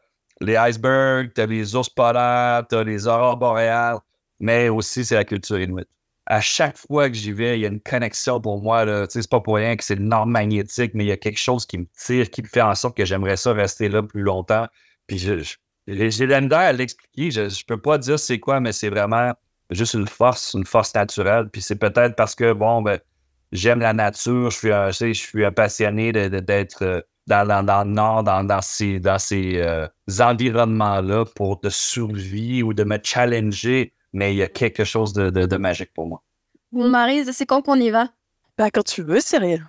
les 0.41 0.55
icebergs, 0.55 1.31
t'as 1.33 1.45
les 1.45 1.75
ours 1.75 1.89
polaires, 1.89 2.63
t'as 2.67 2.83
les 2.83 3.07
aurores 3.07 3.37
boréales, 3.37 3.97
mais 4.39 4.69
aussi 4.69 5.05
c'est 5.05 5.15
la 5.15 5.25
culture 5.25 5.59
inuit. 5.59 5.87
À 6.25 6.39
chaque 6.41 6.77
fois 6.77 7.09
que 7.09 7.15
j'y 7.15 7.33
vais, 7.33 7.59
il 7.59 7.61
y 7.61 7.65
a 7.65 7.69
une 7.69 7.81
connexion 7.81 8.39
pour 8.39 8.61
moi. 8.61 8.85
C'est 9.09 9.29
pas 9.29 9.41
pour 9.41 9.55
rien 9.55 9.75
que 9.75 9.83
c'est 9.83 9.95
le 9.95 10.03
nord 10.03 10.25
magnétique, 10.25 10.91
mais 10.93 11.03
il 11.03 11.07
y 11.07 11.11
a 11.11 11.17
quelque 11.17 11.39
chose 11.39 11.65
qui 11.65 11.77
me 11.77 11.85
tire, 11.97 12.29
qui 12.29 12.41
me 12.41 12.47
fait 12.47 12.61
en 12.61 12.75
sorte 12.75 12.95
que 12.95 13.05
j'aimerais 13.05 13.37
ça 13.37 13.53
rester 13.53 13.89
là 13.89 14.03
plus 14.03 14.21
longtemps. 14.21 14.67
Puis 15.07 15.17
j'ai 15.17 16.25
la 16.27 16.41
misère 16.41 16.59
à 16.59 16.71
l'expliquer. 16.71 17.31
Je, 17.31 17.49
je 17.49 17.65
peux 17.65 17.79
pas 17.81 17.97
dire 17.97 18.17
c'est 18.19 18.39
quoi, 18.39 18.59
mais 18.59 18.71
c'est 18.71 18.89
vraiment 18.89 19.33
juste 19.69 19.93
une 19.95 20.07
force, 20.07 20.53
une 20.53 20.65
force 20.65 20.93
naturelle. 20.95 21.49
Puis 21.51 21.61
c'est 21.61 21.75
peut-être 21.75 22.15
parce 22.15 22.35
que, 22.35 22.53
bon, 22.53 22.81
ben, 22.81 22.99
j'aime 23.51 23.79
la 23.79 23.93
nature, 23.93 24.49
je 24.49 24.57
suis 24.57 24.71
un, 24.71 24.91
je 24.91 25.13
suis 25.13 25.45
un 25.45 25.51
passionné 25.51 26.11
d'être 26.11 26.83
euh, 26.83 27.01
dans 27.27 27.43
le 27.47 27.89
nord, 27.89 28.23
dans, 28.23 28.43
dans 28.43 28.61
ces, 28.61 28.99
dans 28.99 29.19
ces 29.19 29.57
euh, 29.57 29.87
environnements-là 30.19 31.25
pour 31.35 31.59
de 31.61 31.69
survie 31.69 32.63
ou 32.63 32.73
de 32.73 32.83
me 32.83 32.97
challenger, 33.01 33.93
mais 34.13 34.33
il 34.33 34.37
y 34.37 34.43
a 34.43 34.47
quelque 34.47 34.83
chose 34.83 35.13
de, 35.13 35.29
de- 35.29 35.45
de 35.45 35.57
magique 35.57 35.91
pour 35.93 36.07
moi. 36.07 36.21
Bon, 36.71 36.87
Marise, 36.89 37.31
c'est 37.33 37.45
quand 37.45 37.61
qu'on 37.61 37.75
y 37.79 37.89
va? 37.89 38.09
Ben, 38.57 38.69
quand 38.73 38.83
tu 38.83 39.03
veux, 39.03 39.19
Cyril. 39.19 39.65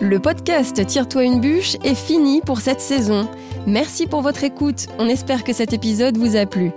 Le 0.00 0.18
podcast 0.20 0.84
Tire-toi 0.86 1.24
une 1.24 1.40
bûche 1.40 1.76
est 1.82 1.94
fini 1.94 2.40
pour 2.42 2.60
cette 2.60 2.80
saison. 2.80 3.28
Merci 3.66 4.06
pour 4.06 4.20
votre 4.20 4.44
écoute. 4.44 4.86
On 4.98 5.08
espère 5.08 5.42
que 5.42 5.52
cet 5.52 5.72
épisode 5.72 6.16
vous 6.18 6.36
a 6.36 6.44
plu. 6.46 6.70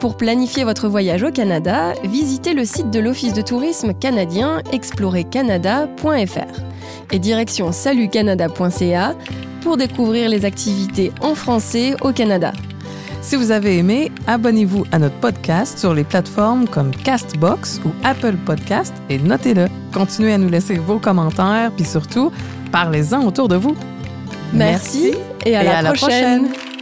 Pour 0.00 0.16
planifier 0.16 0.64
votre 0.64 0.88
voyage 0.88 1.22
au 1.22 1.30
Canada, 1.30 1.94
visitez 2.04 2.52
le 2.54 2.64
site 2.64 2.90
de 2.90 2.98
l'Office 2.98 3.32
de 3.32 3.40
tourisme 3.40 3.94
canadien 3.94 4.62
explorecanada.fr 4.72 6.60
et 7.12 7.18
direction 7.18 7.72
salutcanada.ca 7.72 9.14
pour 9.62 9.76
découvrir 9.76 10.28
les 10.28 10.44
activités 10.44 11.12
en 11.22 11.34
français 11.34 11.94
au 12.02 12.12
Canada. 12.12 12.52
Si 13.26 13.34
vous 13.34 13.50
avez 13.50 13.78
aimé, 13.78 14.12
abonnez-vous 14.28 14.84
à 14.92 15.00
notre 15.00 15.16
podcast 15.16 15.80
sur 15.80 15.92
les 15.94 16.04
plateformes 16.04 16.68
comme 16.68 16.92
Castbox 16.92 17.80
ou 17.84 17.90
Apple 18.04 18.36
Podcast 18.46 18.94
et 19.10 19.18
notez-le. 19.18 19.66
Continuez 19.92 20.34
à 20.34 20.38
nous 20.38 20.48
laisser 20.48 20.76
vos 20.78 21.00
commentaires, 21.00 21.72
puis 21.74 21.84
surtout, 21.84 22.30
parlez-en 22.70 23.24
autour 23.26 23.48
de 23.48 23.56
vous. 23.56 23.76
Merci, 24.52 25.10
et 25.44 25.56
à 25.56 25.62
Et 25.62 25.64
la 25.66 25.78
à 25.78 25.82
la 25.82 25.92
prochaine. 25.92 26.46
prochaine. 26.50 26.75